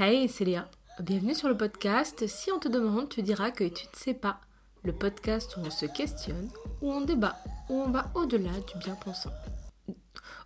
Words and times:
Hey, 0.00 0.28
c'est 0.28 0.44
Léa. 0.44 0.70
Bienvenue 1.00 1.34
sur 1.34 1.48
le 1.48 1.56
podcast. 1.56 2.24
Si 2.28 2.52
on 2.52 2.60
te 2.60 2.68
demande, 2.68 3.08
tu 3.08 3.20
diras 3.20 3.50
que 3.50 3.64
tu 3.64 3.84
ne 3.84 3.96
sais 3.96 4.14
pas. 4.14 4.40
Le 4.84 4.92
podcast 4.92 5.56
où 5.56 5.60
on 5.66 5.70
se 5.72 5.86
questionne, 5.86 6.50
où 6.80 6.92
on 6.92 7.00
débat, 7.00 7.34
où 7.68 7.82
on 7.82 7.90
va 7.90 8.08
au-delà 8.14 8.52
du 8.52 8.78
bien-pensant. 8.78 9.32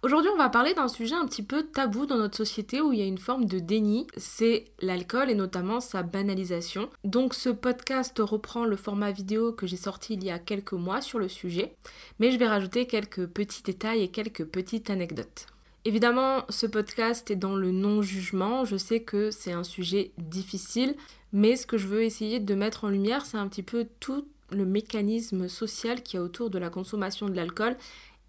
Aujourd'hui, 0.03 0.31
on 0.33 0.39
va 0.39 0.49
parler 0.49 0.73
d'un 0.73 0.89
sujet 0.89 1.17
un 1.17 1.27
petit 1.27 1.43
peu 1.43 1.65
tabou 1.65 2.07
dans 2.07 2.17
notre 2.17 2.39
société 2.39 2.81
où 2.81 2.95
il 2.95 3.01
y 3.01 3.03
a 3.03 3.07
une 3.07 3.19
forme 3.19 3.45
de 3.45 3.59
déni, 3.59 4.07
c'est 4.17 4.65
l'alcool 4.81 5.29
et 5.29 5.35
notamment 5.35 5.81
sa 5.81 6.03
banalisation. 6.03 6.89
Donc 7.05 7.35
ce 7.35 7.51
podcast 7.51 8.19
reprend 8.21 8.65
le 8.65 8.77
format 8.77 9.11
vidéo 9.11 9.53
que 9.53 9.67
j'ai 9.67 9.77
sorti 9.77 10.15
il 10.15 10.25
y 10.25 10.31
a 10.31 10.39
quelques 10.39 10.73
mois 10.73 11.03
sur 11.03 11.19
le 11.19 11.29
sujet, 11.29 11.77
mais 12.21 12.31
je 12.31 12.39
vais 12.39 12.49
rajouter 12.49 12.87
quelques 12.87 13.27
petits 13.27 13.63
détails 13.63 14.01
et 14.01 14.09
quelques 14.09 14.47
petites 14.47 14.89
anecdotes. 14.89 15.47
Évidemment, 15.85 16.45
ce 16.49 16.67
podcast 16.67 17.29
est 17.33 17.37
dans 17.37 17.57
le 17.57 17.73
non-jugement, 17.73 18.65
je 18.65 18.77
sais 18.77 19.01
que 19.01 19.33
c'est 19.33 19.53
un 19.53 19.65
sujet 19.65 20.13
difficile, 20.17 20.95
mais 21.33 21.57
ce 21.57 21.67
que 21.67 21.77
je 21.77 21.89
veux 21.89 22.03
essayer 22.03 22.39
de 22.39 22.55
mettre 22.55 22.85
en 22.85 22.89
lumière, 22.89 23.27
c'est 23.27 23.37
un 23.37 23.49
petit 23.49 23.65
peu 23.65 23.89
tout 23.99 24.29
le 24.53 24.65
mécanisme 24.65 25.49
social 25.49 26.03
qui 26.05 26.17
y 26.17 26.19
a 26.21 26.23
autour 26.23 26.51
de 26.51 26.59
la 26.59 26.71
consommation 26.71 27.29
de 27.29 27.35
l'alcool 27.35 27.77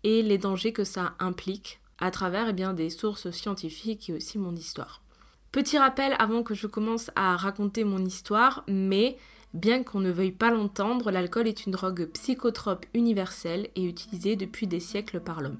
et 0.03 0.23
les 0.23 0.39
dangers 0.39 0.73
que 0.73 0.83
ça 0.83 1.13
implique 1.19 1.79
à 1.99 2.09
travers 2.09 2.49
eh 2.49 2.53
bien, 2.53 2.73
des 2.73 2.89
sources 2.89 3.29
scientifiques 3.29 4.09
et 4.09 4.13
aussi 4.13 4.39
mon 4.39 4.55
histoire. 4.55 5.03
Petit 5.51 5.77
rappel 5.77 6.15
avant 6.17 6.41
que 6.41 6.55
je 6.55 6.65
commence 6.65 7.11
à 7.15 7.37
raconter 7.37 7.83
mon 7.83 8.03
histoire, 8.03 8.63
mais 8.67 9.15
bien 9.53 9.83
qu'on 9.83 9.99
ne 9.99 10.09
veuille 10.09 10.31
pas 10.31 10.49
l'entendre, 10.49 11.11
l'alcool 11.11 11.47
est 11.47 11.67
une 11.67 11.73
drogue 11.73 12.05
psychotrope 12.13 12.87
universelle 12.95 13.69
et 13.75 13.83
utilisée 13.83 14.35
depuis 14.35 14.65
des 14.65 14.79
siècles 14.79 15.19
par 15.19 15.41
l'homme. 15.41 15.59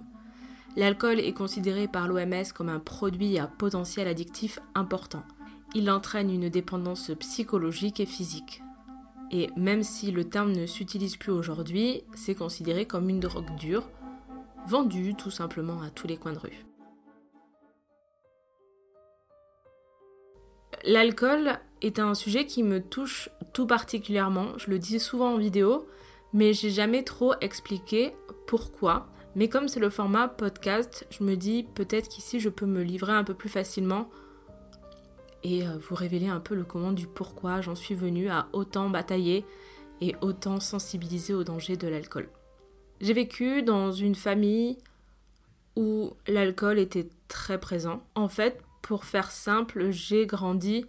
L'alcool 0.75 1.19
est 1.19 1.33
considéré 1.33 1.87
par 1.87 2.07
l'OMS 2.07 2.51
comme 2.55 2.69
un 2.69 2.79
produit 2.79 3.37
à 3.37 3.45
potentiel 3.45 4.07
addictif 4.07 4.59
important. 4.73 5.23
Il 5.75 5.89
entraîne 5.91 6.31
une 6.31 6.49
dépendance 6.49 7.11
psychologique 7.19 7.99
et 7.99 8.05
physique. 8.07 8.61
Et 9.31 9.49
même 9.55 9.83
si 9.83 10.11
le 10.11 10.25
terme 10.25 10.51
ne 10.51 10.65
s'utilise 10.65 11.17
plus 11.17 11.31
aujourd'hui, 11.31 12.03
c'est 12.15 12.35
considéré 12.35 12.85
comme 12.85 13.09
une 13.09 13.19
drogue 13.19 13.55
dure, 13.55 13.87
vendu 14.67 15.13
tout 15.15 15.31
simplement 15.31 15.81
à 15.81 15.89
tous 15.89 16.07
les 16.07 16.17
coins 16.17 16.33
de 16.33 16.39
rue. 16.39 16.65
L'alcool 20.85 21.59
est 21.81 21.99
un 21.99 22.13
sujet 22.13 22.45
qui 22.45 22.61
me 22.63 22.81
touche 22.81 23.29
tout 23.53 23.67
particulièrement, 23.67 24.57
je 24.57 24.69
le 24.69 24.79
dis 24.79 24.99
souvent 24.99 25.33
en 25.33 25.37
vidéo, 25.37 25.87
mais 26.33 26.53
j'ai 26.53 26.71
jamais 26.71 27.03
trop 27.03 27.33
expliqué 27.41 28.13
pourquoi. 28.47 29.07
Mais 29.35 29.49
comme 29.49 29.67
c'est 29.67 29.79
le 29.79 29.89
format 29.89 30.27
podcast, 30.27 31.07
je 31.09 31.23
me 31.23 31.35
dis 31.35 31.63
peut-être 31.63 32.07
qu'ici 32.07 32.39
je 32.39 32.49
peux 32.49 32.65
me 32.65 32.83
livrer 32.83 33.13
un 33.13 33.23
peu 33.23 33.33
plus 33.33 33.49
facilement 33.49 34.09
et 35.43 35.67
euh, 35.67 35.77
vous 35.77 35.95
révéler 35.95 36.27
un 36.27 36.39
peu 36.39 36.55
le 36.55 36.63
comment 36.63 36.91
du 36.91 37.07
pourquoi 37.07 37.61
j'en 37.61 37.75
suis 37.75 37.95
venue 37.95 38.29
à 38.29 38.47
autant 38.53 38.89
batailler 38.89 39.45
et 40.01 40.15
autant 40.21 40.59
sensibiliser 40.59 41.33
au 41.33 41.43
danger 41.43 41.77
de 41.77 41.87
l'alcool. 41.87 42.29
J'ai 43.01 43.13
vécu 43.13 43.63
dans 43.63 43.91
une 43.91 44.15
famille 44.15 44.77
où 45.75 46.13
l'alcool 46.27 46.79
était 46.79 47.09
très 47.27 47.59
présent. 47.59 48.03
En 48.15 48.27
fait, 48.27 48.61
pour 48.81 49.05
faire 49.05 49.31
simple, 49.31 49.91
j'ai 49.91 50.25
grandi 50.25 50.85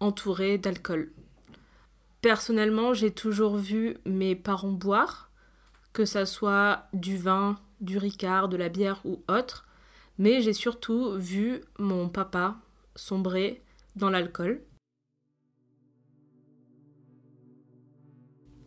entourée 0.00 0.58
d'alcool. 0.58 1.12
Personnellement, 2.22 2.94
j'ai 2.94 3.10
toujours 3.10 3.56
vu 3.56 3.96
mes 4.04 4.34
parents 4.34 4.72
boire, 4.72 5.29
que 5.92 6.04
ça 6.04 6.26
soit 6.26 6.84
du 6.92 7.16
vin, 7.16 7.58
du 7.80 7.98
ricard, 7.98 8.48
de 8.48 8.56
la 8.56 8.68
bière 8.68 9.00
ou 9.04 9.22
autre, 9.28 9.66
mais 10.18 10.40
j'ai 10.42 10.52
surtout 10.52 11.12
vu 11.16 11.62
mon 11.78 12.08
papa 12.08 12.56
sombrer 12.94 13.62
dans 13.96 14.10
l'alcool. 14.10 14.62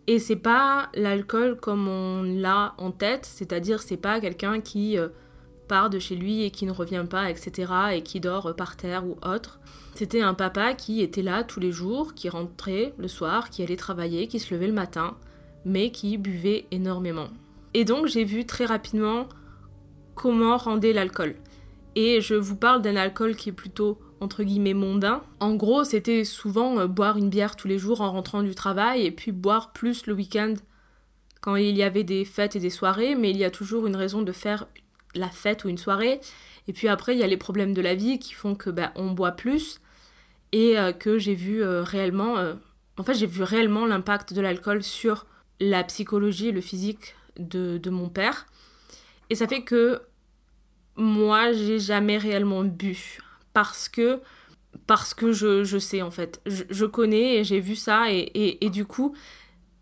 Et 0.07 0.19
c'est 0.19 0.35
pas 0.35 0.89
l'alcool 0.95 1.57
comme 1.57 1.87
on 1.87 2.23
l'a 2.23 2.73
en 2.77 2.91
tête, 2.91 3.25
c'est-à-dire 3.25 3.81
c'est 3.81 3.97
pas 3.97 4.19
quelqu'un 4.19 4.59
qui 4.59 4.97
euh, 4.97 5.07
part 5.69 5.89
de 5.89 5.97
chez 5.99 6.15
lui 6.15 6.43
et 6.43 6.51
qui 6.51 6.65
ne 6.65 6.71
revient 6.71 7.05
pas, 7.09 7.29
etc., 7.29 7.71
et 7.93 8.03
qui 8.03 8.19
dort 8.19 8.53
par 8.55 8.75
terre 8.75 9.05
ou 9.05 9.17
autre. 9.25 9.59
C'était 9.95 10.21
un 10.21 10.33
papa 10.33 10.73
qui 10.73 11.01
était 11.01 11.21
là 11.21 11.43
tous 11.43 11.61
les 11.61 11.71
jours, 11.71 12.15
qui 12.15 12.27
rentrait 12.27 12.93
le 12.97 13.07
soir, 13.07 13.49
qui 13.49 13.63
allait 13.63 13.77
travailler, 13.77 14.27
qui 14.27 14.39
se 14.39 14.53
levait 14.53 14.67
le 14.67 14.73
matin, 14.73 15.15
mais 15.65 15.91
qui 15.91 16.17
buvait 16.17 16.65
énormément. 16.71 17.27
Et 17.73 17.85
donc 17.85 18.07
j'ai 18.07 18.23
vu 18.23 18.45
très 18.45 18.65
rapidement 18.65 19.27
comment 20.15 20.57
rendait 20.57 20.93
l'alcool. 20.93 21.35
Et 21.95 22.21
je 22.21 22.35
vous 22.35 22.55
parle 22.55 22.81
d'un 22.81 22.95
alcool 22.95 23.35
qui 23.35 23.49
est 23.49 23.53
plutôt 23.53 23.99
entre 24.19 24.43
guillemets 24.43 24.73
mondain. 24.73 25.21
En 25.39 25.53
gros, 25.55 25.83
c'était 25.83 26.23
souvent 26.23 26.79
euh, 26.79 26.87
boire 26.87 27.17
une 27.17 27.29
bière 27.29 27.55
tous 27.55 27.67
les 27.67 27.77
jours 27.77 28.01
en 28.01 28.11
rentrant 28.11 28.41
du 28.41 28.55
travail 28.55 29.05
et 29.05 29.11
puis 29.11 29.31
boire 29.31 29.73
plus 29.73 30.07
le 30.07 30.13
week-end 30.13 30.53
quand 31.41 31.57
il 31.57 31.75
y 31.75 31.83
avait 31.83 32.05
des 32.05 32.23
fêtes 32.23 32.55
et 32.55 32.59
des 32.59 32.69
soirées, 32.69 33.15
mais 33.15 33.29
il 33.29 33.37
y 33.37 33.43
a 33.43 33.51
toujours 33.51 33.85
une 33.85 33.97
raison 33.97 34.21
de 34.21 34.31
faire 34.31 34.65
la 35.13 35.29
fête 35.29 35.65
ou 35.65 35.69
une 35.69 35.77
soirée. 35.77 36.21
Et 36.69 36.73
puis 36.73 36.87
après, 36.87 37.15
il 37.15 37.19
y 37.19 37.23
a 37.23 37.27
les 37.27 37.37
problèmes 37.37 37.73
de 37.73 37.81
la 37.81 37.95
vie 37.95 38.17
qui 38.17 38.33
font 38.33 38.55
que 38.55 38.69
bah, 38.69 38.93
on 38.95 39.11
boit 39.11 39.33
plus 39.33 39.81
et 40.53 40.79
euh, 40.79 40.93
que 40.93 41.19
j'ai 41.19 41.35
vu 41.35 41.61
euh, 41.61 41.83
réellement, 41.83 42.35
en 42.97 43.03
fait, 43.03 43.13
j'ai 43.13 43.27
vu 43.27 43.43
réellement 43.43 43.85
l'impact 43.85 44.33
de 44.33 44.39
l'alcool 44.39 44.83
sur 44.83 45.25
la 45.69 45.83
psychologie 45.83 46.49
et 46.49 46.51
le 46.51 46.61
physique 46.61 47.15
de, 47.37 47.77
de 47.77 47.89
mon 47.89 48.09
père. 48.09 48.45
Et 49.29 49.35
ça 49.35 49.47
fait 49.47 49.63
que 49.63 50.01
moi, 50.95 51.51
j'ai 51.53 51.79
jamais 51.79 52.17
réellement 52.17 52.63
bu 52.63 53.19
parce 53.53 53.89
que 53.89 54.21
parce 54.87 55.13
que 55.13 55.31
je, 55.31 55.77
sais 55.77 56.01
en 56.01 56.11
fait. 56.11 56.41
Je, 56.45 56.85
connais 56.85 57.37
et 57.37 57.43
j'ai 57.43 57.59
vu 57.59 57.75
ça 57.75 58.11
et, 58.11 58.57
et, 58.65 58.69
du 58.69 58.85
coup, 58.85 59.15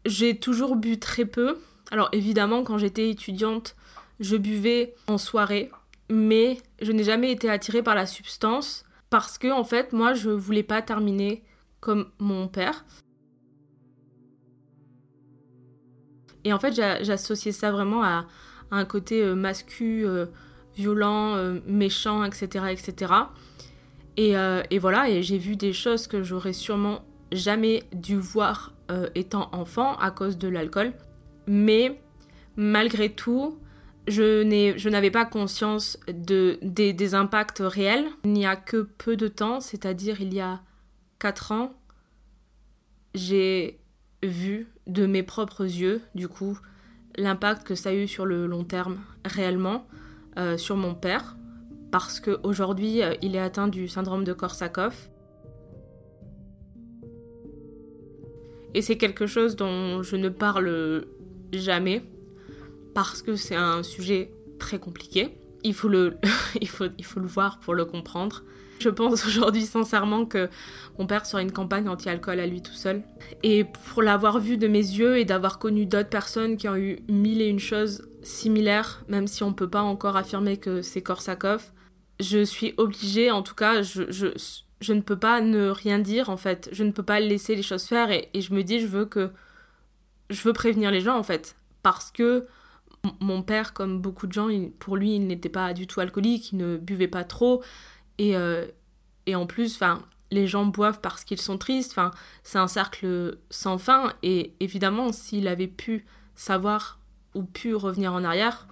j'ai 0.05 0.37
toujours 0.37 0.75
bu 0.75 0.99
très 0.99 1.25
peu. 1.25 1.57
Alors 1.91 2.09
évidemment, 2.11 2.63
quand 2.63 2.77
j'étais 2.77 3.09
étudiante, 3.09 3.75
je 4.19 4.35
buvais 4.35 4.93
en 5.07 5.17
soirée, 5.17 5.71
mais 6.09 6.57
je 6.81 6.91
n'ai 6.91 7.03
jamais 7.03 7.31
été 7.31 7.49
attirée 7.49 7.83
par 7.83 7.95
la 7.95 8.05
substance 8.05 8.85
parce 9.09 9.37
que 9.37 9.51
en 9.51 9.63
fait, 9.63 9.93
moi, 9.93 10.13
je 10.13 10.29
voulais 10.29 10.63
pas 10.63 10.81
terminer 10.81 11.43
comme 11.79 12.09
mon 12.19 12.47
père. 12.47 12.85
Et 16.43 16.53
en 16.53 16.59
fait, 16.59 16.73
j'associais 16.73 17.51
ça 17.51 17.71
vraiment 17.71 18.03
à, 18.03 18.25
un 18.71 18.85
côté 18.85 19.21
euh, 19.21 19.35
masculin, 19.35 20.07
euh, 20.07 20.25
violent, 20.75 21.35
euh, 21.35 21.59
méchant, 21.67 22.23
etc., 22.23 22.65
etc. 22.71 23.13
Euh, 24.19 24.63
et, 24.69 24.79
voilà, 24.79 25.09
et 25.09 25.21
j'ai 25.23 25.37
vu 25.37 25.55
des 25.55 25.73
choses 25.73 26.07
que 26.07 26.23
j'aurais 26.23 26.53
sûrement 26.53 27.03
jamais 27.31 27.83
dû 27.93 28.17
voir 28.17 28.73
étant 29.15 29.47
enfant 29.53 29.95
à 29.99 30.11
cause 30.11 30.37
de 30.37 30.49
l'alcool. 30.49 30.91
Mais 31.47 32.01
malgré 32.57 33.09
tout, 33.09 33.57
je 34.07 34.89
n'avais 34.89 35.11
pas 35.11 35.23
conscience 35.23 35.97
de, 36.09 36.59
des, 36.61 36.91
des, 36.91 37.15
impacts 37.15 37.61
réels. 37.61 38.05
Il 38.25 38.33
n'y 38.33 38.45
a 38.45 38.57
que 38.57 38.81
peu 38.81 39.15
de 39.15 39.29
temps, 39.29 39.61
c'est-à-dire 39.61 40.19
il 40.19 40.33
y 40.33 40.41
a 40.41 40.59
4 41.19 41.53
ans, 41.53 41.73
j'ai 43.15 43.79
vu 44.23 44.67
de 44.91 45.05
mes 45.05 45.23
propres 45.23 45.63
yeux, 45.63 46.01
du 46.15 46.27
coup, 46.27 46.59
l'impact 47.15 47.65
que 47.65 47.75
ça 47.75 47.89
a 47.89 47.93
eu 47.93 48.07
sur 48.07 48.25
le 48.25 48.45
long 48.45 48.63
terme 48.63 48.99
réellement 49.25 49.87
euh, 50.37 50.57
sur 50.57 50.75
mon 50.75 50.93
père, 50.93 51.37
parce 51.91 52.19
qu'aujourd'hui, 52.19 53.01
euh, 53.01 53.13
il 53.21 53.35
est 53.35 53.39
atteint 53.39 53.67
du 53.67 53.87
syndrome 53.87 54.23
de 54.23 54.33
Korsakoff. 54.33 55.09
Et 58.73 58.81
c'est 58.81 58.97
quelque 58.97 59.27
chose 59.27 59.55
dont 59.55 60.01
je 60.01 60.15
ne 60.15 60.29
parle 60.29 61.05
jamais, 61.53 62.03
parce 62.93 63.21
que 63.21 63.35
c'est 63.35 63.55
un 63.55 63.83
sujet 63.83 64.31
très 64.59 64.79
compliqué. 64.79 65.37
Il 65.63 65.73
faut 65.73 65.87
le, 65.87 66.17
il 66.61 66.67
faut, 66.67 66.85
il 66.97 67.05
faut 67.05 67.19
le 67.19 67.27
voir 67.27 67.59
pour 67.59 67.73
le 67.73 67.85
comprendre. 67.85 68.43
Je 68.79 68.89
pense 68.89 69.25
aujourd'hui 69.27 69.61
sincèrement 69.61 70.25
que 70.25 70.49
mon 70.97 71.05
père 71.05 71.25
serait 71.25 71.43
une 71.43 71.51
campagne 71.51 71.87
anti-alcool 71.87 72.39
à 72.39 72.47
lui 72.47 72.61
tout 72.61 72.73
seul. 72.73 73.03
Et 73.43 73.63
pour 73.63 74.01
l'avoir 74.01 74.39
vu 74.39 74.57
de 74.57 74.67
mes 74.67 74.79
yeux 74.79 75.17
et 75.17 75.25
d'avoir 75.25 75.59
connu 75.59 75.85
d'autres 75.85 76.09
personnes 76.09 76.57
qui 76.57 76.67
ont 76.67 76.75
eu 76.75 76.99
mille 77.07 77.41
et 77.41 77.47
une 77.47 77.59
choses 77.59 78.07
similaires, 78.23 79.03
même 79.07 79.27
si 79.27 79.43
on 79.43 79.53
peut 79.53 79.69
pas 79.69 79.81
encore 79.81 80.17
affirmer 80.17 80.57
que 80.57 80.81
c'est 80.81 81.01
Korsakoff, 81.01 81.71
je 82.19 82.43
suis 82.43 82.73
obligée, 82.77 83.31
en 83.31 83.41
tout 83.41 83.55
cas, 83.55 83.81
je, 83.81 84.03
je, 84.09 84.93
ne 84.93 85.01
peux 85.01 85.17
pas 85.17 85.41
ne 85.41 85.69
rien 85.69 85.99
dire 85.99 86.29
en 86.29 86.37
fait. 86.37 86.69
Je 86.71 86.83
ne 86.83 86.91
peux 86.91 87.03
pas 87.03 87.19
laisser 87.19 87.55
les 87.55 87.63
choses 87.63 87.85
faire 87.85 88.11
et, 88.11 88.29
je 88.33 88.53
me 88.53 88.63
dis, 88.63 88.79
je 88.79 88.87
veux 88.87 89.05
que. 89.05 89.31
Je 90.29 90.41
veux 90.43 90.53
prévenir 90.53 90.91
les 90.91 91.01
gens 91.01 91.17
en 91.17 91.23
fait. 91.23 91.55
Parce 91.83 92.09
que 92.09 92.47
mon 93.19 93.41
père, 93.41 93.73
comme 93.73 93.99
beaucoup 93.99 94.27
de 94.27 94.33
gens, 94.33 94.49
pour 94.79 94.95
lui, 94.95 95.15
il 95.15 95.27
n'était 95.27 95.49
pas 95.49 95.73
du 95.73 95.87
tout 95.87 95.99
alcoolique, 95.99 96.51
il 96.51 96.57
ne 96.57 96.77
buvait 96.77 97.07
pas 97.07 97.23
trop. 97.23 97.63
Et, 98.17 98.35
euh, 98.35 98.67
et 99.25 99.35
en 99.35 99.45
plus, 99.47 99.75
enfin, 99.75 100.03
les 100.29 100.47
gens 100.47 100.65
boivent 100.65 101.01
parce 101.01 101.23
qu'ils 101.23 101.41
sont 101.41 101.57
tristes. 101.57 101.91
Enfin, 101.91 102.11
c'est 102.43 102.57
un 102.57 102.67
cercle 102.67 103.37
sans 103.49 103.77
fin. 103.77 104.13
Et 104.23 104.53
évidemment, 104.59 105.11
s'il 105.11 105.47
avait 105.47 105.67
pu 105.67 106.05
savoir 106.35 106.99
ou 107.35 107.43
pu 107.43 107.75
revenir 107.75 108.13
en 108.13 108.23
arrière, 108.23 108.67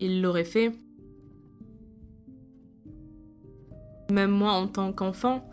il 0.00 0.22
l'aurait 0.22 0.44
fait. 0.44 0.72
Même 4.10 4.30
moi, 4.30 4.52
en 4.52 4.66
tant 4.66 4.92
qu'enfant, 4.92 5.48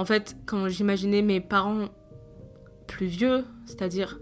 En 0.00 0.04
fait, 0.04 0.36
quand 0.46 0.68
j'imaginais 0.68 1.22
mes 1.22 1.40
parents 1.40 1.88
plus 2.86 3.06
vieux, 3.06 3.44
c'est-à-dire 3.66 4.20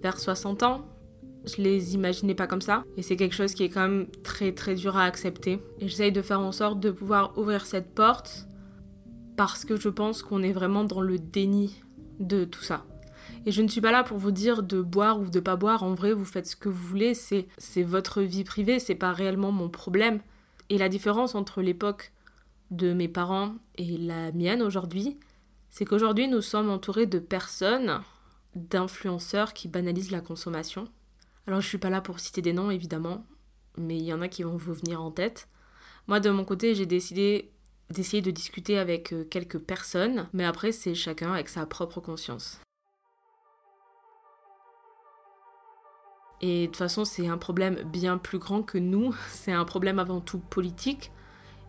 vers 0.00 0.20
60 0.20 0.62
ans, 0.62 0.86
je 1.46 1.62
les 1.62 1.94
imaginais 1.94 2.34
pas 2.34 2.46
comme 2.46 2.60
ça. 2.60 2.84
Et 2.96 3.02
c'est 3.02 3.16
quelque 3.16 3.34
chose 3.34 3.54
qui 3.54 3.64
est 3.64 3.68
quand 3.68 3.82
même 3.82 4.06
très 4.22 4.52
très 4.52 4.74
dur 4.74 4.96
à 4.96 5.04
accepter. 5.04 5.60
Et 5.80 5.88
j'essaye 5.88 6.12
de 6.12 6.22
faire 6.22 6.40
en 6.40 6.52
sorte 6.52 6.80
de 6.80 6.90
pouvoir 6.90 7.36
ouvrir 7.38 7.66
cette 7.66 7.94
porte 7.94 8.46
parce 9.36 9.64
que 9.64 9.78
je 9.78 9.88
pense 9.88 10.22
qu'on 10.22 10.42
est 10.42 10.52
vraiment 10.52 10.84
dans 10.84 11.00
le 11.00 11.18
déni 11.18 11.82
de 12.18 12.44
tout 12.44 12.62
ça. 12.62 12.84
Et 13.44 13.52
je 13.52 13.62
ne 13.62 13.68
suis 13.68 13.80
pas 13.80 13.92
là 13.92 14.02
pour 14.02 14.18
vous 14.18 14.32
dire 14.32 14.62
de 14.62 14.80
boire 14.80 15.20
ou 15.20 15.28
de 15.28 15.40
pas 15.40 15.56
boire. 15.56 15.82
En 15.82 15.94
vrai, 15.94 16.12
vous 16.12 16.24
faites 16.24 16.46
ce 16.46 16.56
que 16.56 16.68
vous 16.68 16.86
voulez. 16.88 17.14
C'est, 17.14 17.46
votre 17.82 18.22
vie 18.22 18.44
privée. 18.44 18.80
C'est 18.80 18.94
pas 18.94 19.12
réellement 19.12 19.52
mon 19.52 19.68
problème. 19.68 20.20
Et 20.68 20.78
la 20.78 20.88
différence 20.88 21.34
entre 21.36 21.62
l'époque 21.62 22.12
de 22.72 22.92
mes 22.92 23.06
parents 23.06 23.54
et 23.76 23.96
la 23.98 24.32
mienne 24.32 24.62
aujourd'hui, 24.62 25.16
c'est 25.70 25.84
qu'aujourd'hui 25.84 26.26
nous 26.26 26.40
sommes 26.40 26.70
entourés 26.70 27.06
de 27.06 27.20
personnes, 27.20 28.00
d'influenceurs 28.56 29.52
qui 29.52 29.68
banalisent 29.68 30.10
la 30.10 30.20
consommation. 30.20 30.88
Alors 31.46 31.60
je 31.60 31.68
suis 31.68 31.78
pas 31.78 31.90
là 31.90 32.00
pour 32.00 32.18
citer 32.18 32.42
des 32.42 32.52
noms 32.52 32.70
évidemment, 32.70 33.24
mais 33.76 33.96
il 33.96 34.04
y 34.04 34.12
en 34.12 34.20
a 34.20 34.28
qui 34.28 34.42
vont 34.42 34.56
vous 34.56 34.74
venir 34.74 35.00
en 35.00 35.12
tête. 35.12 35.48
Moi 36.08 36.18
de 36.18 36.30
mon 36.30 36.44
côté 36.44 36.74
j'ai 36.74 36.86
décidé 36.86 37.52
d'essayer 37.90 38.20
de 38.20 38.32
discuter 38.32 38.78
avec 38.78 39.12
euh, 39.12 39.24
quelques 39.24 39.58
personnes, 39.58 40.28
mais 40.32 40.44
après 40.44 40.72
c'est 40.72 40.94
chacun 40.94 41.32
avec 41.32 41.48
sa 41.48 41.64
propre 41.64 42.00
conscience. 42.00 42.60
Et 46.42 46.62
de 46.62 46.66
toute 46.66 46.76
façon 46.76 47.04
c'est 47.04 47.28
un 47.28 47.38
problème 47.38 47.76
bien 47.84 48.18
plus 48.18 48.38
grand 48.38 48.62
que 48.62 48.78
nous, 48.78 49.14
c'est 49.28 49.52
un 49.52 49.64
problème 49.64 50.00
avant 50.00 50.20
tout 50.20 50.40
politique 50.40 51.12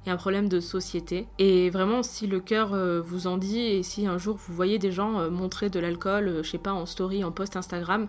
et 0.08 0.10
un 0.10 0.18
problème 0.18 0.50
de 0.50 0.60
société. 0.60 1.28
Et 1.38 1.70
vraiment, 1.70 2.02
si 2.02 2.26
le 2.28 2.40
cœur 2.40 2.74
euh, 2.74 3.02
vous 3.02 3.28
en 3.28 3.38
dit, 3.38 3.60
et 3.60 3.84
si 3.84 4.08
un 4.08 4.18
jour 4.18 4.38
vous 4.38 4.56
voyez 4.56 4.80
des 4.80 4.92
gens 4.92 5.20
euh, 5.20 5.30
montrer 5.30 5.70
de 5.70 5.80
l'alcool, 5.80 6.42
je 6.44 6.50
sais 6.50 6.58
pas, 6.58 6.74
en 6.74 6.86
story, 6.86 7.24
en 7.24 7.32
post 7.32 7.58
Instagram, 7.58 8.08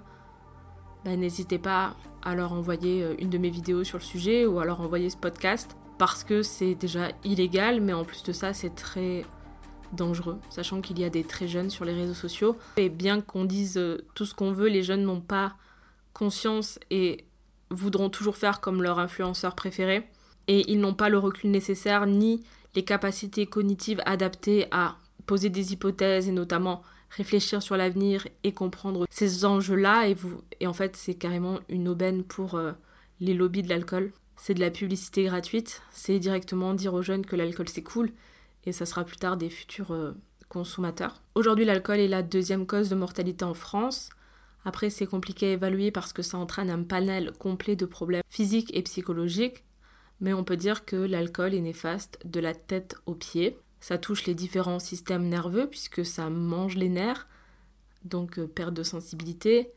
bah, 1.05 1.17
n'hésitez 1.17 1.59
pas 1.59 1.95
à 2.23 2.35
leur 2.35 2.53
envoyer 2.53 3.03
euh, 3.03 3.15
une 3.19 3.31
de 3.31 3.39
mes 3.39 3.51
vidéos 3.51 3.85
sur 3.85 3.99
le 3.99 4.05
sujet 4.05 4.47
ou 4.47 4.59
à 4.61 4.65
leur 4.65 4.81
envoyer 4.81 5.11
ce 5.11 5.17
podcast 5.17 5.77
parce 5.99 6.25
que 6.25 6.43
c'est 6.43 6.75
déjà 6.75 7.09
illégal, 7.25 7.81
mais 7.81 7.93
en 7.93 8.05
plus 8.05 8.23
de 8.23 8.33
ça, 8.33 8.53
c'est 8.55 8.75
très 8.75 9.25
dangereux, 9.93 10.39
sachant 10.51 10.81
qu'il 10.81 10.99
y 10.99 11.05
a 11.05 11.11
des 11.11 11.25
très 11.25 11.49
jeunes 11.49 11.71
sur 11.71 11.85
les 11.85 11.95
réseaux 11.95 12.15
sociaux. 12.15 12.57
Et 12.77 12.89
bien 12.89 13.21
qu'on 13.21 13.45
dise 13.45 13.77
euh, 13.77 14.07
tout 14.15 14.25
ce 14.25 14.35
qu'on 14.35 14.53
veut, 14.53 14.69
les 14.69 14.83
jeunes 14.83 15.03
n'ont 15.03 15.21
pas 15.21 15.57
conscience 16.13 16.79
et 16.91 17.25
voudront 17.71 18.11
toujours 18.11 18.37
faire 18.37 18.61
comme 18.61 18.83
leur 18.83 18.99
influenceur 18.99 19.55
préféré. 19.55 20.09
Et 20.47 20.71
ils 20.71 20.81
n'ont 20.81 20.95
pas 20.95 21.09
le 21.09 21.19
recul 21.19 21.51
nécessaire 21.51 22.07
ni 22.07 22.45
les 22.75 22.85
capacités 22.85 23.47
cognitives 23.47 24.01
adaptées 24.07 24.67
à 24.71 24.97
poser 25.27 25.51
des 25.51 25.73
hypothèses 25.73 26.29
et 26.29 26.33
notamment 26.33 26.83
réfléchir 27.11 27.63
sur 27.63 27.77
l'avenir 27.77 28.27
et 28.45 28.53
comprendre 28.53 29.07
ces 29.11 29.45
enjeux-là. 29.45 30.09
Et, 30.09 30.15
vous, 30.15 30.41
et 30.61 30.67
en 30.67 30.73
fait, 30.73 30.97
c'est 30.97 31.15
carrément 31.15 31.61
une 31.69 31.89
aubaine 31.89 32.25
pour 32.25 32.55
euh, 32.55 32.73
les 33.21 33.35
lobbies 33.35 33.63
de 33.63 33.69
l'alcool. 33.69 34.13
C'est 34.37 34.55
de 34.55 34.61
la 34.61 34.71
publicité 34.71 35.25
gratuite. 35.25 35.83
C'est 35.91 36.19
directement 36.19 36.75
dire 36.75 36.95
aux 36.95 37.03
jeunes 37.03 37.27
que 37.27 37.37
l'alcool 37.37 37.69
c'est 37.69 37.83
cool. 37.83 38.11
Et 38.65 38.73
ça 38.73 38.87
sera 38.87 39.05
plus 39.05 39.17
tard 39.17 39.37
des 39.37 39.51
futurs 39.51 39.93
euh, 39.93 40.13
consommateurs. 40.49 41.23
Aujourd'hui, 41.35 41.65
l'alcool 41.65 41.99
est 41.99 42.09
la 42.09 42.23
deuxième 42.23 42.67
cause 42.67 42.89
de 42.89 42.95
mortalité 42.95 43.45
en 43.45 43.55
France. 43.55 44.11
Après, 44.65 44.91
c'est 44.91 45.07
compliqué 45.07 45.47
à 45.47 45.53
évaluer 45.53 45.91
parce 45.91 46.13
que 46.13 46.23
ça 46.23 46.37
entraîne 46.37 46.71
un 46.71 46.83
panel 46.83 47.33
complet 47.39 47.77
de 47.77 47.87
problèmes 47.87 48.23
physiques 48.29 48.75
et 48.75 48.83
psychologiques. 48.83 49.65
Mais 50.21 50.33
on 50.33 50.45
peut 50.45 50.57
dire 50.57 50.85
que 50.85 50.97
l'alcool 50.97 51.55
est 51.55 51.61
néfaste 51.61 52.19
de 52.25 52.41
la 52.41 52.55
tête 52.55 52.97
aux 53.07 53.15
pieds. 53.15 53.57
Ça 53.81 53.99
touche 53.99 54.27
les 54.27 54.35
différents 54.35 54.79
systèmes 54.79 55.29
nerveux 55.29 55.69
puisque 55.69 56.05
ça 56.05 56.31
mange 56.31 56.77
les 56.77 56.89
nerfs, 56.89 57.29
donc 58.05 58.39
euh, 58.39 58.47
perte 58.47 58.75
de 58.75 58.83
sensibilité, 58.83 59.71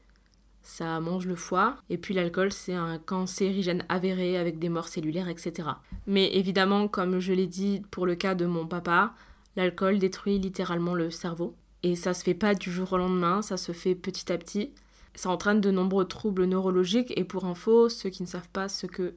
ça 0.63 0.99
mange 0.99 1.25
le 1.25 1.35
foie, 1.35 1.77
et 1.89 1.97
puis 1.97 2.13
l'alcool 2.13 2.51
c'est 2.51 2.73
un 2.73 2.99
cancérigène 2.99 3.83
avéré 3.89 4.37
avec 4.37 4.59
des 4.59 4.69
morts 4.69 4.87
cellulaires, 4.87 5.29
etc. 5.29 5.69
Mais 6.07 6.35
évidemment, 6.35 6.87
comme 6.87 7.19
je 7.19 7.33
l'ai 7.33 7.47
dit 7.47 7.81
pour 7.91 8.05
le 8.05 8.15
cas 8.15 8.35
de 8.35 8.45
mon 8.45 8.67
papa, 8.67 9.13
l'alcool 9.55 9.99
détruit 9.99 10.39
littéralement 10.39 10.93
le 10.93 11.09
cerveau. 11.09 11.55
Et 11.83 11.95
ça 11.95 12.13
se 12.13 12.23
fait 12.23 12.35
pas 12.35 12.53
du 12.53 12.71
jour 12.71 12.93
au 12.93 12.97
lendemain, 12.97 13.41
ça 13.41 13.57
se 13.57 13.71
fait 13.71 13.95
petit 13.95 14.31
à 14.31 14.37
petit. 14.37 14.71
Ça 15.15 15.29
entraîne 15.29 15.61
de 15.61 15.71
nombreux 15.71 16.05
troubles 16.05 16.45
neurologiques, 16.45 17.11
et 17.17 17.23
pour 17.23 17.45
info, 17.45 17.89
ceux 17.89 18.09
qui 18.09 18.23
ne 18.23 18.27
savent 18.27 18.49
pas 18.49 18.69
ce 18.69 18.85
que 18.87 19.15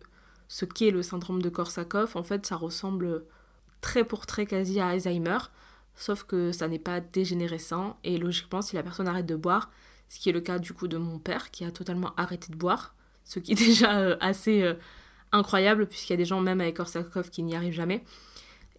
ce 0.49 0.65
qu'est 0.65 0.91
le 0.91 1.03
syndrome 1.03 1.43
de 1.43 1.49
Korsakoff, 1.49 2.17
en 2.17 2.23
fait 2.23 2.47
ça 2.47 2.57
ressemble 2.57 3.25
très 3.85 4.03
pour 4.03 4.25
très 4.25 4.47
quasi 4.47 4.81
à 4.81 4.89
Alzheimer, 4.89 5.37
sauf 5.95 6.23
que 6.23 6.53
ça 6.53 6.69
n'est 6.69 6.79
pas 6.79 7.01
dégénérescent 7.01 7.99
et 8.03 8.17
logiquement 8.17 8.63
si 8.63 8.77
la 8.77 8.83
personne 8.83 9.07
arrête 9.07 9.27
de 9.27 9.37
boire, 9.37 9.71
ce 10.09 10.19
qui 10.19 10.31
est 10.31 10.33
le 10.33 10.41
cas 10.41 10.59
du 10.59 10.73
coup 10.73 10.89
de 10.89 10.97
mon 10.97 11.19
père 11.19 11.51
qui 11.51 11.67
a 11.67 11.71
totalement 11.71 12.15
arrêté 12.17 12.51
de 12.51 12.57
boire, 12.57 12.95
ce 13.25 13.41
qui 13.41 13.53
est 13.53 13.55
déjà 13.67 13.99
euh, 13.99 14.17
assez 14.21 14.63
euh, 14.63 14.73
incroyable 15.33 15.87
puisqu'il 15.87 16.15
y 16.15 16.15
a 16.15 16.17
des 16.17 16.25
gens 16.25 16.41
même 16.41 16.63
avec 16.63 16.79
Korsakoff 16.79 17.29
qui 17.29 17.43
n'y 17.43 17.55
arrivent 17.55 17.75
jamais, 17.75 17.97
et 17.97 18.03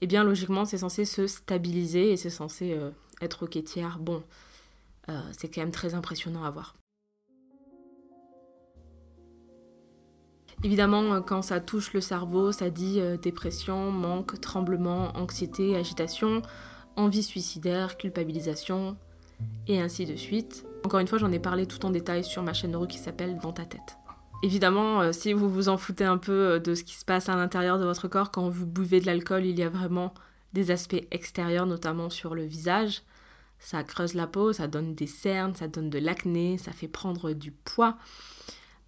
eh 0.02 0.08
bien 0.08 0.24
logiquement 0.24 0.66
c'est 0.66 0.80
censé 0.80 1.06
se 1.06 1.28
stabiliser 1.28 2.12
et 2.12 2.18
c'est 2.18 2.32
censé 2.32 2.74
euh, 2.74 2.90
être 3.22 3.46
quêtière. 3.46 4.00
Bon, 4.00 4.24
c'est 5.34 5.54
quand 5.54 5.62
même 5.62 5.72
très 5.72 5.94
impressionnant 5.94 6.44
à 6.44 6.50
voir. 6.50 6.74
Évidemment, 10.66 11.14
euh, 11.14 11.22
quand 11.22 11.44
ça 11.44 11.60
touche 11.60 11.94
le 11.94 12.02
cerveau, 12.02 12.52
ça 12.52 12.72
dit 12.72 13.00
euh, 13.00 13.18
dépression, 13.18 13.92
manque, 13.92 14.42
tremblement, 14.42 15.16
anxiété, 15.16 15.76
agitation, 15.76 16.42
envie 16.96 17.22
suicidaire, 17.22 17.98
culpabilisation, 17.98 18.98
et 19.68 19.80
ainsi 19.80 20.08
de 20.08 20.16
suite. 20.16 20.66
Encore 20.84 21.00
une 21.00 21.08
fois, 21.08 21.20
j'en 21.20 21.32
ai 21.32 21.38
parlé 21.38 21.68
tout 21.68 21.86
en 21.86 21.92
détail 21.92 22.24
sur 22.24 22.42
ma 22.42 22.54
chaîne 22.54 22.72
Neuro 22.72 22.88
qui 22.88 22.98
s'appelle 22.98 23.38
Dans 23.38 23.52
ta 23.52 23.64
tête. 23.64 24.00
Évidemment, 24.42 25.02
euh, 25.02 25.12
si 25.12 25.34
vous 25.34 25.52
vous 25.52 25.70
en 25.70 25.78
foutez 25.78 26.04
un 26.04 26.18
peu 26.18 26.60
de 26.60 26.74
ce 26.74 26.84
qui 26.84 26.96
se 26.96 27.06
passe 27.06 27.30
à 27.30 27.36
l'intérieur 27.36 27.78
de 27.78 27.86
votre 27.86 28.08
corps 28.08 28.32
quand 28.32 28.50
vous 28.50 28.66
buvez 28.66 29.00
de 29.00 29.06
l'alcool, 29.06 29.46
il 29.46 29.60
y 29.60 29.64
a 29.64 29.70
vraiment 29.70 30.16
des 30.54 30.72
aspects 30.72 31.06
extérieurs, 31.12 31.68
notamment 31.68 32.10
sur 32.10 32.34
le 32.34 32.44
visage. 32.44 33.04
Ça 33.60 33.84
creuse 33.84 34.16
la 34.16 34.26
peau, 34.26 34.52
ça 34.52 34.68
donne 34.68 34.96
des 34.96 35.06
cernes, 35.06 35.54
ça 35.54 35.68
donne 35.68 35.92
de 35.92 36.00
l'acné, 36.00 36.58
ça 36.58 36.72
fait 36.72 36.88
prendre 36.88 37.34
du 37.34 37.52
poids. 37.52 37.98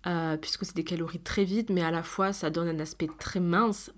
Euh, 0.07 0.37
puisque 0.37 0.63
c'est 0.63 0.75
des 0.75 0.85
calories 0.85 1.19
très 1.19 1.43
vides, 1.43 1.69
mais 1.69 1.81
à 1.81 1.91
la 1.91 2.01
fois 2.01 2.31
ça 2.31 2.49
donne 2.49 2.69
un 2.69 2.79
aspect 2.79 3.09
très 3.19 3.41
mince. 3.41 3.91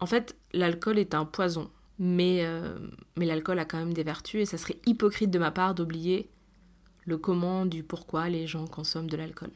En 0.00 0.06
fait, 0.06 0.34
l'alcool 0.52 0.98
est 0.98 1.14
un 1.14 1.24
poison, 1.24 1.70
mais, 2.00 2.40
euh, 2.44 2.76
mais 3.16 3.26
l'alcool 3.26 3.60
a 3.60 3.64
quand 3.64 3.78
même 3.78 3.94
des 3.94 4.02
vertus, 4.02 4.40
et 4.40 4.44
ça 4.44 4.58
serait 4.58 4.78
hypocrite 4.86 5.30
de 5.30 5.38
ma 5.38 5.52
part 5.52 5.76
d'oublier 5.76 6.28
le 7.04 7.16
comment 7.16 7.64
du 7.64 7.84
pourquoi 7.84 8.28
les 8.28 8.48
gens 8.48 8.66
consomment 8.66 9.08
de 9.08 9.16
l'alcool. 9.16 9.50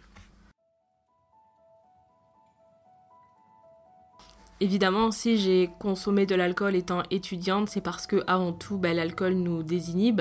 Évidemment, 4.60 5.10
si 5.10 5.38
j'ai 5.38 5.70
consommé 5.80 6.24
de 6.24 6.36
l'alcool 6.36 6.76
étant 6.76 7.02
étudiante, 7.10 7.68
c'est 7.68 7.80
parce 7.80 8.06
que 8.06 8.22
avant 8.28 8.52
tout, 8.52 8.78
bah, 8.78 8.94
l'alcool 8.94 9.32
nous 9.32 9.64
désinhibe, 9.64 10.20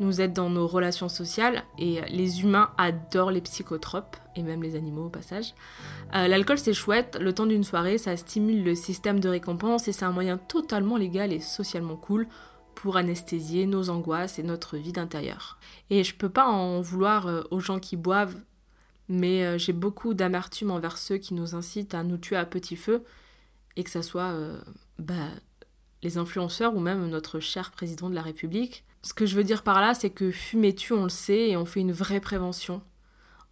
nous 0.00 0.20
aide 0.20 0.32
dans 0.32 0.50
nos 0.50 0.66
relations 0.66 1.08
sociales 1.08 1.64
et 1.78 2.00
les 2.08 2.42
humains 2.42 2.70
adorent 2.78 3.30
les 3.30 3.40
psychotropes 3.40 4.16
et 4.36 4.42
même 4.42 4.62
les 4.62 4.76
animaux 4.76 5.06
au 5.06 5.10
passage. 5.10 5.54
Euh, 6.14 6.28
l'alcool 6.28 6.58
c'est 6.58 6.72
chouette, 6.72 7.18
le 7.20 7.32
temps 7.32 7.46
d'une 7.46 7.64
soirée 7.64 7.98
ça 7.98 8.16
stimule 8.16 8.64
le 8.64 8.74
système 8.74 9.20
de 9.20 9.28
récompense 9.28 9.88
et 9.88 9.92
c'est 9.92 10.04
un 10.04 10.12
moyen 10.12 10.38
totalement 10.38 10.96
légal 10.96 11.32
et 11.32 11.40
socialement 11.40 11.96
cool 11.96 12.26
pour 12.74 12.96
anesthésier 12.96 13.66
nos 13.66 13.90
angoisses 13.90 14.38
et 14.38 14.42
notre 14.42 14.76
vie 14.76 14.92
d'intérieur. 14.92 15.58
Et 15.90 16.04
je 16.04 16.14
peux 16.14 16.30
pas 16.30 16.46
en 16.46 16.80
vouloir 16.80 17.26
euh, 17.26 17.42
aux 17.50 17.60
gens 17.60 17.78
qui 17.78 17.96
boivent, 17.96 18.36
mais 19.08 19.44
euh, 19.44 19.58
j'ai 19.58 19.74
beaucoup 19.74 20.14
d'amertume 20.14 20.70
envers 20.70 20.98
ceux 20.98 21.18
qui 21.18 21.34
nous 21.34 21.54
incitent 21.54 21.94
à 21.94 22.02
nous 22.02 22.16
tuer 22.16 22.36
à 22.36 22.46
petit 22.46 22.76
feu 22.76 23.04
et 23.76 23.84
que 23.84 23.90
ça 23.90 24.02
soit 24.02 24.34
bah, 24.98 25.14
les 26.02 26.18
influenceurs 26.18 26.74
ou 26.74 26.80
même 26.80 27.08
notre 27.08 27.40
cher 27.40 27.70
président 27.70 28.10
de 28.10 28.14
la 28.14 28.22
République. 28.22 28.84
Ce 29.02 29.14
que 29.14 29.26
je 29.26 29.36
veux 29.36 29.44
dire 29.44 29.62
par 29.62 29.80
là, 29.80 29.94
c'est 29.94 30.10
que 30.10 30.30
fumer 30.30 30.74
tue, 30.74 30.92
on 30.92 31.04
le 31.04 31.08
sait, 31.08 31.50
et 31.50 31.56
on 31.56 31.64
fait 31.64 31.80
une 31.80 31.92
vraie 31.92 32.20
prévention. 32.20 32.82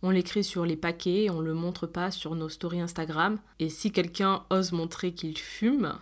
On 0.02 0.10
l'écrit 0.10 0.44
sur 0.44 0.64
les 0.64 0.76
paquets, 0.76 1.28
on 1.28 1.40
le 1.40 1.54
montre 1.54 1.86
pas 1.86 2.10
sur 2.10 2.34
nos 2.34 2.48
stories 2.48 2.80
Instagram. 2.80 3.38
Et 3.58 3.68
si 3.68 3.92
quelqu'un 3.92 4.44
ose 4.50 4.72
montrer 4.72 5.12
qu'il 5.12 5.36
fume, 5.36 5.94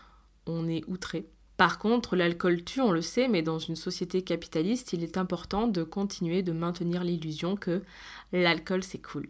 on 0.46 0.68
est 0.68 0.84
outré. 0.86 1.26
Par 1.56 1.80
contre, 1.80 2.14
l'alcool 2.14 2.62
tue, 2.62 2.80
on 2.80 2.92
le 2.92 3.02
sait, 3.02 3.26
mais 3.26 3.42
dans 3.42 3.58
une 3.58 3.74
société 3.74 4.22
capitaliste, 4.22 4.92
il 4.92 5.02
est 5.02 5.16
important 5.16 5.66
de 5.66 5.82
continuer 5.82 6.42
de 6.42 6.52
maintenir 6.52 7.02
l'illusion 7.02 7.56
que 7.56 7.82
l'alcool 8.32 8.84
c'est 8.84 9.02
cool. 9.02 9.28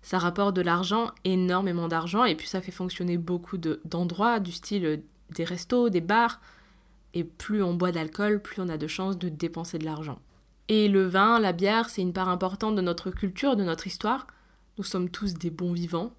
Ça 0.00 0.18
rapporte 0.18 0.56
de 0.56 0.62
l'argent, 0.62 1.10
énormément 1.24 1.88
d'argent, 1.88 2.24
et 2.24 2.34
puis 2.34 2.46
ça 2.46 2.62
fait 2.62 2.72
fonctionner 2.72 3.18
beaucoup 3.18 3.58
d'endroits, 3.58 4.40
du 4.40 4.52
style 4.52 5.02
des 5.30 5.44
restos, 5.44 5.90
des 5.90 6.00
bars, 6.00 6.40
et 7.16 7.24
plus 7.24 7.62
on 7.62 7.72
boit 7.72 7.92
d'alcool, 7.92 8.42
plus 8.42 8.60
on 8.60 8.68
a 8.68 8.76
de 8.76 8.86
chances 8.86 9.16
de 9.16 9.30
dépenser 9.30 9.78
de 9.78 9.86
l'argent. 9.86 10.20
Et 10.68 10.86
le 10.86 11.06
vin, 11.06 11.40
la 11.40 11.54
bière, 11.54 11.88
c'est 11.88 12.02
une 12.02 12.12
part 12.12 12.28
importante 12.28 12.76
de 12.76 12.82
notre 12.82 13.10
culture, 13.10 13.56
de 13.56 13.64
notre 13.64 13.86
histoire. 13.86 14.26
Nous 14.76 14.84
sommes 14.84 15.08
tous 15.08 15.32
des 15.32 15.48
bons 15.48 15.72
vivants. 15.72 16.14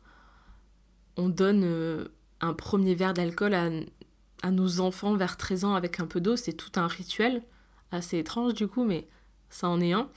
On 1.16 1.30
donne 1.30 1.62
euh, 1.64 2.08
un 2.42 2.54
premier 2.54 2.96
verre 2.96 3.14
d'alcool 3.14 3.54
à, 3.54 4.50
nos 4.50 4.80
enfants 4.80 5.16
vers 5.16 5.38
13 5.38 5.66
ans 5.66 5.76
avec 5.76 6.00
un 6.00 6.08
peu 6.08 6.20
d'eau, 6.20 6.36
c'est 6.36 6.54
tout 6.54 6.72
un 6.80 6.88
rituel. 6.88 7.44
assez 7.92 8.18
étrange 8.18 8.56
du 8.56 8.68
coup, 8.68 8.84
mais 8.84 9.08
ça 9.52 9.70
en 9.70 9.80
est 9.80 9.94
un. 9.94 10.10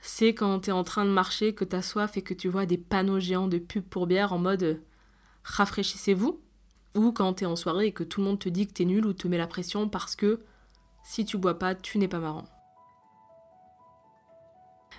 C'est 0.00 0.32
quand 0.32 0.60
t'es 0.60 0.72
en 0.72 0.84
train 0.84 1.06
de 1.06 1.10
marcher, 1.10 1.56
que 1.56 1.64
t'as 1.64 1.82
soif 1.82 2.16
et 2.16 2.22
que 2.22 2.34
tu 2.34 2.48
vois 2.48 2.66
des 2.66 2.78
panneaux 2.78 3.18
géants 3.18 3.48
de 3.48 3.58
pub 3.58 3.82
pour 3.82 4.06
bière 4.06 4.32
en 4.32 4.38
mode 4.38 4.80
rafraîchissez-vous. 5.42 6.40
Ou 6.94 7.12
quand 7.12 7.34
t'es 7.34 7.46
en 7.46 7.56
soirée 7.56 7.86
et 7.86 7.92
que 7.92 8.04
tout 8.04 8.20
le 8.20 8.26
monde 8.26 8.38
te 8.38 8.48
dit 8.48 8.66
que 8.66 8.72
t'es 8.72 8.84
nul 8.84 9.04
ou 9.06 9.12
te 9.12 9.26
met 9.26 9.38
la 9.38 9.46
pression 9.46 9.88
parce 9.88 10.14
que 10.16 10.44
si 11.02 11.24
tu 11.24 11.36
bois 11.36 11.58
pas, 11.58 11.74
tu 11.74 11.98
n'es 11.98 12.08
pas 12.08 12.18
marrant. 12.18 12.44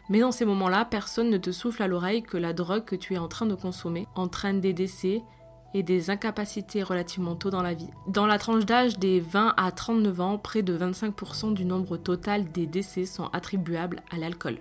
Mais 0.10 0.20
dans 0.20 0.32
ces 0.32 0.46
moments-là, 0.46 0.86
personne 0.86 1.30
ne 1.30 1.38
te 1.38 1.52
souffle 1.52 1.82
à 1.82 1.88
l'oreille 1.88 2.22
que 2.22 2.38
la 2.38 2.54
drogue 2.54 2.86
que 2.86 2.96
tu 2.96 3.16
es 3.16 3.18
en 3.18 3.28
train 3.28 3.48
de 3.48 3.56
consommer 3.56 4.08
entraîne 4.16 4.62
des 4.62 4.74
décès 4.74 5.24
et 5.74 5.84
des 5.84 6.10
incapacités 6.10 6.84
relativement 6.84 7.36
tôt 7.36 7.50
dans 7.50 7.64
la 7.64 7.74
vie. 7.74 7.90
Dans 8.08 8.28
la 8.28 8.38
tranche 8.38 8.66
d'âge 8.66 9.00
des 9.00 9.20
20 9.20 9.56
à 9.58 9.72
39 9.72 10.22
ans, 10.22 10.38
près 10.38 10.62
de 10.62 10.78
25% 10.78 11.54
du 11.54 11.66
nombre 11.66 11.98
total 11.98 12.52
des 12.52 12.68
décès 12.68 13.06
sont 13.06 13.28
attribuables 13.34 14.04
à 14.12 14.18
l'alcool. 14.18 14.60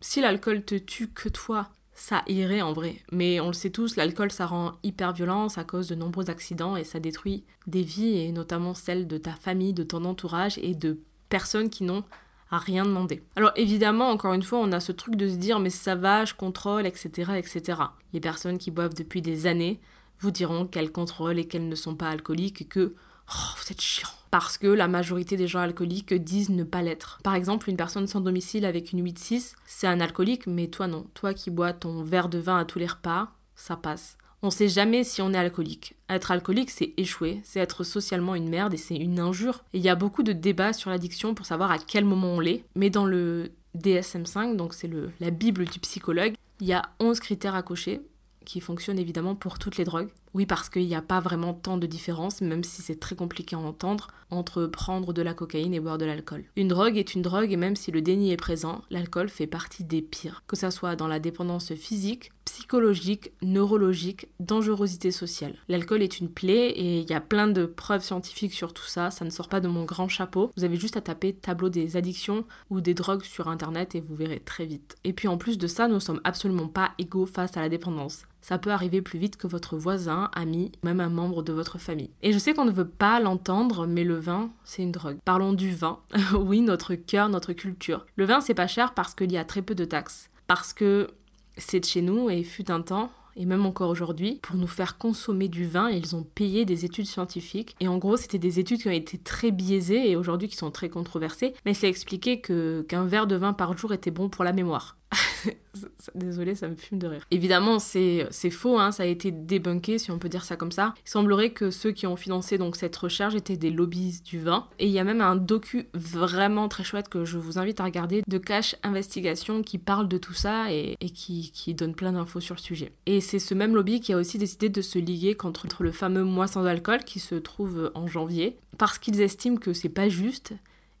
Si 0.00 0.20
l'alcool 0.20 0.64
te 0.64 0.74
tue 0.74 1.08
que 1.08 1.28
toi, 1.28 1.70
ça 1.96 2.22
irait 2.28 2.60
en 2.60 2.74
vrai. 2.74 2.96
Mais 3.10 3.40
on 3.40 3.48
le 3.48 3.52
sait 3.54 3.70
tous, 3.70 3.96
l'alcool 3.96 4.30
ça 4.30 4.46
rend 4.46 4.74
hyper 4.82 5.12
violent, 5.12 5.48
ça 5.48 5.64
cause 5.64 5.88
de 5.88 5.94
nombreux 5.94 6.30
accidents 6.30 6.76
et 6.76 6.84
ça 6.84 7.00
détruit 7.00 7.42
des 7.66 7.82
vies 7.82 8.18
et 8.18 8.32
notamment 8.32 8.74
celles 8.74 9.08
de 9.08 9.16
ta 9.16 9.32
famille, 9.32 9.72
de 9.72 9.82
ton 9.82 10.04
entourage 10.04 10.58
et 10.58 10.74
de 10.74 11.00
personnes 11.30 11.70
qui 11.70 11.84
n'ont 11.84 12.04
à 12.50 12.58
rien 12.58 12.84
demandé. 12.84 13.22
Alors 13.34 13.52
évidemment, 13.56 14.10
encore 14.10 14.34
une 14.34 14.42
fois, 14.42 14.60
on 14.60 14.72
a 14.72 14.78
ce 14.78 14.92
truc 14.92 15.16
de 15.16 15.28
se 15.28 15.36
dire 15.36 15.58
mais 15.58 15.70
ça 15.70 15.94
va, 15.94 16.26
je 16.26 16.34
contrôle, 16.34 16.86
etc., 16.86 17.32
etc. 17.38 17.80
Les 18.12 18.20
personnes 18.20 18.58
qui 18.58 18.70
boivent 18.70 18.94
depuis 18.94 19.22
des 19.22 19.46
années 19.46 19.80
vous 20.20 20.30
diront 20.30 20.66
qu'elles 20.66 20.92
contrôlent 20.92 21.38
et 21.38 21.48
qu'elles 21.48 21.68
ne 21.68 21.74
sont 21.74 21.96
pas 21.96 22.10
alcooliques 22.10 22.60
et 22.62 22.66
que 22.66 22.94
oh, 23.30 23.54
vous 23.56 23.72
êtes 23.72 23.80
chiant. 23.80 24.08
Parce 24.30 24.58
que 24.58 24.66
la 24.66 24.88
majorité 24.88 25.36
des 25.36 25.46
gens 25.46 25.60
alcooliques 25.60 26.14
disent 26.14 26.50
ne 26.50 26.64
pas 26.64 26.82
l'être. 26.82 27.20
Par 27.22 27.34
exemple, 27.34 27.70
une 27.70 27.76
personne 27.76 28.06
sans 28.06 28.20
domicile 28.20 28.64
avec 28.64 28.92
une 28.92 29.04
8-6, 29.04 29.54
c'est 29.66 29.86
un 29.86 30.00
alcoolique, 30.00 30.46
mais 30.46 30.68
toi 30.68 30.86
non. 30.86 31.06
Toi 31.14 31.32
qui 31.32 31.50
bois 31.50 31.72
ton 31.72 32.02
verre 32.02 32.28
de 32.28 32.38
vin 32.38 32.58
à 32.58 32.64
tous 32.64 32.78
les 32.78 32.86
repas, 32.86 33.30
ça 33.54 33.76
passe. 33.76 34.18
On 34.42 34.50
sait 34.50 34.68
jamais 34.68 35.02
si 35.02 35.22
on 35.22 35.32
est 35.32 35.38
alcoolique. 35.38 35.96
Être 36.10 36.30
alcoolique, 36.30 36.70
c'est 36.70 36.92
échouer, 36.96 37.40
c'est 37.42 37.60
être 37.60 37.84
socialement 37.84 38.34
une 38.34 38.48
merde 38.48 38.74
et 38.74 38.76
c'est 38.78 38.96
une 38.96 39.18
injure. 39.18 39.64
il 39.72 39.80
y 39.80 39.88
a 39.88 39.94
beaucoup 39.94 40.22
de 40.22 40.32
débats 40.32 40.72
sur 40.72 40.90
l'addiction 40.90 41.34
pour 41.34 41.46
savoir 41.46 41.70
à 41.70 41.78
quel 41.78 42.04
moment 42.04 42.34
on 42.34 42.40
l'est. 42.40 42.64
Mais 42.74 42.90
dans 42.90 43.06
le 43.06 43.52
DSM5, 43.76 44.56
donc 44.56 44.74
c'est 44.74 44.90
la 45.20 45.30
Bible 45.30 45.64
du 45.64 45.78
psychologue, 45.80 46.34
il 46.60 46.66
y 46.66 46.72
a 46.72 46.82
11 47.00 47.18
critères 47.20 47.54
à 47.54 47.62
cocher 47.62 48.02
qui 48.44 48.60
fonctionnent 48.60 48.98
évidemment 48.98 49.34
pour 49.34 49.58
toutes 49.58 49.76
les 49.76 49.84
drogues. 49.84 50.10
Oui, 50.36 50.44
parce 50.44 50.68
qu'il 50.68 50.86
n'y 50.86 50.94
a 50.94 51.00
pas 51.00 51.18
vraiment 51.18 51.54
tant 51.54 51.78
de 51.78 51.86
différence, 51.86 52.42
même 52.42 52.62
si 52.62 52.82
c'est 52.82 53.00
très 53.00 53.16
compliqué 53.16 53.56
à 53.56 53.58
entendre, 53.58 54.08
entre 54.28 54.66
prendre 54.66 55.14
de 55.14 55.22
la 55.22 55.32
cocaïne 55.32 55.72
et 55.72 55.80
boire 55.80 55.96
de 55.96 56.04
l'alcool. 56.04 56.44
Une 56.56 56.68
drogue 56.68 56.98
est 56.98 57.14
une 57.14 57.22
drogue 57.22 57.50
et 57.52 57.56
même 57.56 57.74
si 57.74 57.90
le 57.90 58.02
déni 58.02 58.32
est 58.32 58.36
présent, 58.36 58.82
l'alcool 58.90 59.30
fait 59.30 59.46
partie 59.46 59.82
des 59.82 60.02
pires, 60.02 60.42
que 60.46 60.54
ça 60.54 60.70
soit 60.70 60.94
dans 60.94 61.08
la 61.08 61.20
dépendance 61.20 61.72
physique, 61.72 62.32
psychologique, 62.44 63.32
neurologique, 63.40 64.28
dangerosité 64.38 65.10
sociale. 65.10 65.56
L'alcool 65.68 66.02
est 66.02 66.20
une 66.20 66.28
plaie 66.28 66.68
et 66.68 66.98
il 66.98 67.08
y 67.08 67.14
a 67.14 67.20
plein 67.22 67.48
de 67.48 67.64
preuves 67.64 68.04
scientifiques 68.04 68.52
sur 68.52 68.74
tout 68.74 68.84
ça, 68.84 69.10
ça 69.10 69.24
ne 69.24 69.30
sort 69.30 69.48
pas 69.48 69.60
de 69.60 69.68
mon 69.68 69.84
grand 69.84 70.08
chapeau. 70.08 70.50
Vous 70.54 70.64
avez 70.64 70.76
juste 70.76 70.98
à 70.98 71.00
taper 71.00 71.32
tableau 71.32 71.70
des 71.70 71.96
addictions 71.96 72.44
ou 72.68 72.82
des 72.82 72.92
drogues 72.92 73.24
sur 73.24 73.48
internet 73.48 73.94
et 73.94 74.00
vous 74.00 74.14
verrez 74.14 74.40
très 74.40 74.66
vite. 74.66 74.96
Et 75.04 75.14
puis 75.14 75.28
en 75.28 75.38
plus 75.38 75.56
de 75.56 75.66
ça, 75.66 75.88
nous 75.88 75.98
sommes 75.98 76.20
absolument 76.24 76.68
pas 76.68 76.92
égaux 76.98 77.24
face 77.24 77.56
à 77.56 77.62
la 77.62 77.70
dépendance 77.70 78.26
ça 78.46 78.58
peut 78.58 78.70
arriver 78.70 79.02
plus 79.02 79.18
vite 79.18 79.36
que 79.36 79.48
votre 79.48 79.76
voisin, 79.76 80.30
ami, 80.32 80.70
même 80.84 81.00
un 81.00 81.08
membre 81.08 81.42
de 81.42 81.52
votre 81.52 81.78
famille. 81.78 82.10
Et 82.22 82.32
je 82.32 82.38
sais 82.38 82.54
qu'on 82.54 82.64
ne 82.64 82.70
veut 82.70 82.86
pas 82.86 83.18
l'entendre, 83.18 83.88
mais 83.88 84.04
le 84.04 84.20
vin, 84.20 84.50
c'est 84.62 84.82
une 84.82 84.92
drogue. 84.92 85.18
Parlons 85.24 85.52
du 85.52 85.74
vin. 85.74 85.98
oui, 86.38 86.60
notre 86.60 86.94
cœur, 86.94 87.28
notre 87.28 87.54
culture. 87.54 88.06
Le 88.14 88.24
vin, 88.24 88.40
c'est 88.40 88.54
pas 88.54 88.68
cher 88.68 88.94
parce 88.94 89.16
qu'il 89.16 89.32
y 89.32 89.36
a 89.36 89.44
très 89.44 89.62
peu 89.62 89.74
de 89.74 89.84
taxes. 89.84 90.30
Parce 90.46 90.72
que 90.72 91.08
c'est 91.56 91.80
de 91.80 91.86
chez 91.86 92.02
nous 92.02 92.30
et 92.30 92.44
fut 92.44 92.70
un 92.70 92.82
temps, 92.82 93.10
et 93.34 93.46
même 93.46 93.66
encore 93.66 93.90
aujourd'hui, 93.90 94.38
pour 94.42 94.54
nous 94.54 94.68
faire 94.68 94.96
consommer 94.96 95.48
du 95.48 95.66
vin, 95.66 95.90
ils 95.90 96.14
ont 96.14 96.22
payé 96.22 96.64
des 96.64 96.84
études 96.84 97.06
scientifiques. 97.06 97.74
Et 97.80 97.88
en 97.88 97.98
gros, 97.98 98.16
c'était 98.16 98.38
des 98.38 98.60
études 98.60 98.80
qui 98.80 98.88
ont 98.88 98.92
été 98.92 99.18
très 99.18 99.50
biaisées 99.50 100.08
et 100.08 100.14
aujourd'hui 100.14 100.46
qui 100.46 100.56
sont 100.56 100.70
très 100.70 100.88
controversées, 100.88 101.54
mais 101.64 101.74
c'est 101.74 101.88
expliqué 101.88 102.40
qu'un 102.40 103.06
verre 103.06 103.26
de 103.26 103.34
vin 103.34 103.52
par 103.52 103.76
jour 103.76 103.92
était 103.92 104.12
bon 104.12 104.28
pour 104.28 104.44
la 104.44 104.52
mémoire. 104.52 104.96
Désolée, 106.14 106.54
ça 106.54 106.68
me 106.68 106.76
fume 106.76 106.98
de 106.98 107.06
rire. 107.06 107.26
Évidemment, 107.30 107.78
c'est 107.78 108.50
faux, 108.50 108.78
hein, 108.78 108.92
ça 108.92 109.02
a 109.02 109.06
été 109.06 109.30
débunké, 109.30 109.98
si 109.98 110.10
on 110.10 110.18
peut 110.18 110.28
dire 110.28 110.44
ça 110.44 110.56
comme 110.56 110.72
ça. 110.72 110.94
Il 111.04 111.10
semblerait 111.10 111.50
que 111.50 111.70
ceux 111.70 111.92
qui 111.92 112.06
ont 112.06 112.16
financé 112.16 112.58
donc 112.58 112.76
cette 112.76 112.96
recherche 112.96 113.34
étaient 113.34 113.56
des 113.56 113.70
lobbies 113.70 114.20
du 114.24 114.40
vin. 114.40 114.66
Et 114.78 114.86
il 114.86 114.92
y 114.92 114.98
a 114.98 115.04
même 115.04 115.20
un 115.20 115.36
docu 115.36 115.88
vraiment 115.94 116.68
très 116.68 116.84
chouette 116.84 117.08
que 117.08 117.24
je 117.24 117.38
vous 117.38 117.58
invite 117.58 117.80
à 117.80 117.84
regarder 117.84 118.22
de 118.26 118.38
Cash 118.38 118.76
Investigation 118.82 119.62
qui 119.62 119.78
parle 119.78 120.08
de 120.08 120.18
tout 120.18 120.34
ça 120.34 120.72
et, 120.72 120.96
qui, 121.14 121.50
qui 121.52 121.74
donne 121.74 121.94
plein 121.94 122.12
d'infos 122.12 122.40
sur 122.40 122.54
le 122.54 122.60
sujet. 122.60 122.92
Et 123.06 123.20
c'est 123.20 123.38
ce 123.38 123.54
même 123.54 123.74
lobby 123.74 124.00
qui 124.00 124.12
a 124.12 124.16
aussi 124.16 124.38
décidé 124.38 124.68
de 124.68 124.82
se 124.82 124.98
liguer 124.98 125.34
contre 125.34 125.82
le 125.82 125.92
fameux 125.92 126.24
mois 126.24 126.46
sans 126.46 126.64
alcool 126.64 127.04
qui 127.04 127.20
se 127.20 127.34
trouve 127.34 127.90
en 127.94 128.06
janvier 128.06 128.56
parce 128.78 128.98
qu'ils 128.98 129.20
estiment 129.20 129.56
que 129.56 129.72
c'est 129.72 129.88
pas 129.88 130.08
juste 130.08 130.54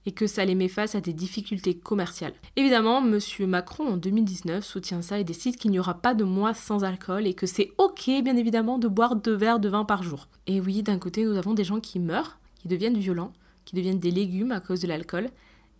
et 0.06 0.12
que 0.12 0.26
ça 0.26 0.44
les 0.44 0.54
met 0.54 0.68
face 0.68 0.94
à 0.94 1.00
des 1.00 1.12
difficultés 1.12 1.74
commerciales. 1.74 2.32
Évidemment, 2.54 3.04
M. 3.04 3.18
Macron 3.46 3.88
en 3.88 3.96
2019 3.96 4.64
soutient 4.64 5.02
ça 5.02 5.18
et 5.18 5.24
décide 5.24 5.56
qu'il 5.56 5.72
n'y 5.72 5.78
aura 5.78 5.94
pas 5.94 6.14
de 6.14 6.24
mois 6.24 6.54
sans 6.54 6.84
alcool 6.84 7.26
et 7.26 7.34
que 7.34 7.46
c'est 7.46 7.72
ok 7.78 8.10
bien 8.22 8.36
évidemment 8.36 8.78
de 8.78 8.88
boire 8.88 9.16
deux 9.16 9.34
verres 9.34 9.60
de 9.60 9.68
vin 9.68 9.84
par 9.84 10.02
jour. 10.02 10.28
Et 10.46 10.60
oui, 10.60 10.82
d'un 10.82 10.98
côté 10.98 11.24
nous 11.24 11.36
avons 11.36 11.54
des 11.54 11.64
gens 11.64 11.80
qui 11.80 11.98
meurent, 11.98 12.38
qui 12.54 12.68
deviennent 12.68 12.96
violents, 12.96 13.32
qui 13.64 13.74
deviennent 13.74 13.98
des 13.98 14.12
légumes 14.12 14.52
à 14.52 14.60
cause 14.60 14.80
de 14.80 14.86
l'alcool, 14.86 15.30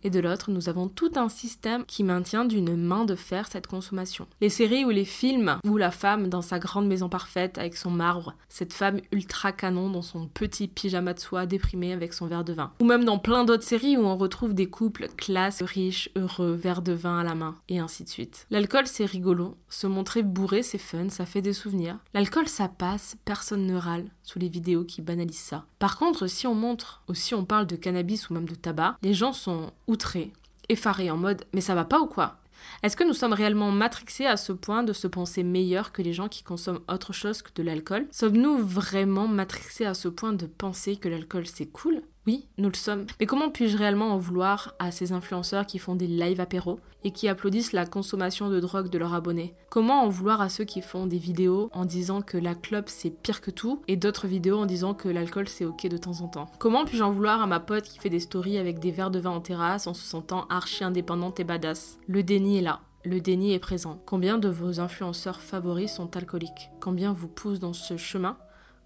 et 0.03 0.09
de 0.09 0.19
l'autre, 0.19 0.51
nous 0.51 0.69
avons 0.69 0.87
tout 0.87 1.11
un 1.15 1.29
système 1.29 1.85
qui 1.85 2.03
maintient 2.03 2.45
d'une 2.45 2.75
main 2.75 3.05
de 3.05 3.15
fer 3.15 3.47
cette 3.49 3.67
consommation. 3.67 4.27
Les 4.41 4.49
séries 4.49 4.85
ou 4.85 4.89
les 4.89 5.05
films 5.05 5.57
où 5.65 5.77
la 5.77 5.91
femme 5.91 6.29
dans 6.29 6.41
sa 6.41 6.59
grande 6.59 6.87
maison 6.87 7.09
parfaite 7.09 7.57
avec 7.57 7.75
son 7.75 7.91
marbre, 7.91 8.33
cette 8.49 8.73
femme 8.73 8.99
ultra 9.11 9.51
canon 9.51 9.89
dans 9.89 10.01
son 10.01 10.27
petit 10.27 10.67
pyjama 10.67 11.13
de 11.13 11.19
soie 11.19 11.45
déprimé 11.45 11.93
avec 11.93 12.13
son 12.13 12.27
verre 12.27 12.43
de 12.43 12.53
vin. 12.53 12.71
Ou 12.79 12.85
même 12.85 13.05
dans 13.05 13.19
plein 13.19 13.43
d'autres 13.43 13.63
séries 13.63 13.97
où 13.97 14.01
on 14.01 14.15
retrouve 14.15 14.53
des 14.53 14.69
couples 14.69 15.07
classe, 15.17 15.61
riches, 15.61 16.09
heureux, 16.15 16.53
verre 16.53 16.81
de 16.81 16.93
vin 16.93 17.19
à 17.19 17.23
la 17.23 17.35
main, 17.35 17.55
et 17.69 17.79
ainsi 17.79 18.03
de 18.03 18.09
suite. 18.09 18.45
L'alcool 18.49 18.87
c'est 18.87 19.05
rigolo, 19.05 19.57
se 19.69 19.87
montrer 19.87 20.23
bourré 20.23 20.63
c'est 20.63 20.77
fun, 20.77 21.09
ça 21.09 21.25
fait 21.25 21.41
des 21.41 21.53
souvenirs. 21.53 21.97
L'alcool 22.13 22.47
ça 22.47 22.67
passe, 22.67 23.17
personne 23.25 23.65
ne 23.65 23.75
râle 23.75 24.05
sous 24.23 24.39
les 24.39 24.49
vidéos 24.49 24.83
qui 24.83 25.01
banalisent 25.01 25.37
ça. 25.37 25.65
Par 25.79 25.97
contre, 25.97 26.27
si 26.27 26.47
on 26.47 26.55
montre 26.55 27.01
ou 27.07 27.13
si 27.13 27.33
on 27.33 27.45
parle 27.45 27.65
de 27.65 27.75
cannabis 27.75 28.29
ou 28.29 28.33
même 28.33 28.47
de 28.47 28.55
tabac, 28.55 28.97
les 29.01 29.13
gens 29.13 29.33
sont 29.33 29.71
outré, 29.87 30.31
effaré 30.69 31.09
en 31.09 31.17
mode 31.17 31.43
mais 31.53 31.61
ça 31.61 31.75
va 31.75 31.85
pas 31.85 31.99
ou 31.99 32.07
quoi? 32.07 32.39
Est-ce 32.83 32.97
que 32.97 33.03
nous 33.03 33.13
sommes 33.13 33.33
réellement 33.33 33.71
matrixés 33.71 34.25
à 34.25 34.37
ce 34.37 34.51
point 34.51 34.83
de 34.83 34.93
se 34.93 35.07
penser 35.07 35.43
meilleurs 35.43 35.91
que 35.91 36.01
les 36.01 36.13
gens 36.13 36.27
qui 36.27 36.43
consomment 36.43 36.81
autre 36.87 37.13
chose 37.13 37.41
que 37.41 37.53
de 37.55 37.63
l'alcool? 37.63 38.07
Sommes-nous 38.11 38.57
vraiment 38.57 39.27
matrixés 39.27 39.85
à 39.85 39.93
ce 39.93 40.07
point 40.07 40.33
de 40.33 40.45
penser 40.45 40.97
que 40.97 41.09
l'alcool 41.09 41.47
c'est 41.47 41.67
cool? 41.67 42.01
Oui, 42.27 42.45
nous 42.57 42.67
le 42.67 42.75
sommes. 42.75 43.05
Mais 43.21 43.25
comment 43.25 43.49
puis-je 43.49 43.77
réellement 43.77 44.11
en 44.11 44.17
vouloir 44.17 44.75
à 44.79 44.91
ces 44.91 45.13
influenceurs 45.13 45.65
qui 45.65 45.79
font 45.79 45.95
des 45.95 46.07
live 46.07 46.41
apéros 46.41 46.81
et 47.05 47.11
qui 47.11 47.29
applaudissent 47.29 47.71
la 47.71 47.85
consommation 47.85 48.49
de 48.49 48.59
drogue 48.59 48.89
de 48.89 48.97
leurs 48.97 49.13
abonnés? 49.13 49.55
Comment 49.69 50.03
en 50.03 50.09
vouloir 50.09 50.41
à 50.41 50.49
ceux 50.49 50.65
qui 50.65 50.81
font 50.81 51.07
des 51.07 51.17
vidéos 51.17 51.69
en 51.71 51.85
disant 51.85 52.21
que 52.21 52.37
la 52.37 52.53
clope 52.53 52.89
c'est 52.89 53.11
pire 53.11 53.39
que 53.39 53.49
tout 53.49 53.81
et 53.87 53.95
d'autres 53.95 54.27
vidéos 54.27 54.59
en 54.59 54.65
disant 54.65 54.93
que 54.93 55.07
l'alcool 55.07 55.47
c'est 55.47 55.63
ok 55.63 55.87
de 55.87 55.97
temps 55.97 56.19
en 56.19 56.27
temps? 56.27 56.51
Comment 56.59 56.83
puis-je 56.83 57.03
en 57.03 57.11
vouloir 57.11 57.41
à 57.41 57.47
ma 57.47 57.61
pote 57.61 57.85
qui 57.85 57.97
fait 57.97 58.09
des 58.09 58.19
stories 58.19 58.57
avec 58.57 58.79
des 58.79 58.91
verres 58.91 59.11
de 59.11 59.19
vin 59.19 59.31
en 59.31 59.41
terrasse 59.41 59.87
en 59.87 59.93
se 59.93 60.03
sentant 60.03 60.47
archi 60.49 60.83
indépendante 60.83 61.39
et 61.39 61.45
badass? 61.45 61.97
Le 62.07 62.23
déni 62.23 62.57
est 62.57 62.61
là. 62.61 62.81
Le 63.05 63.21
déni 63.21 63.53
est 63.53 63.59
présent. 63.59 64.01
Combien 64.05 64.37
de 64.37 64.49
vos 64.49 64.81
influenceurs 64.81 65.39
favoris 65.39 65.93
sont 65.93 66.17
alcooliques? 66.17 66.71
Combien 66.81 67.13
vous 67.13 67.29
poussent 67.29 67.61
dans 67.61 67.71
ce 67.71 67.95
chemin? 67.95 68.37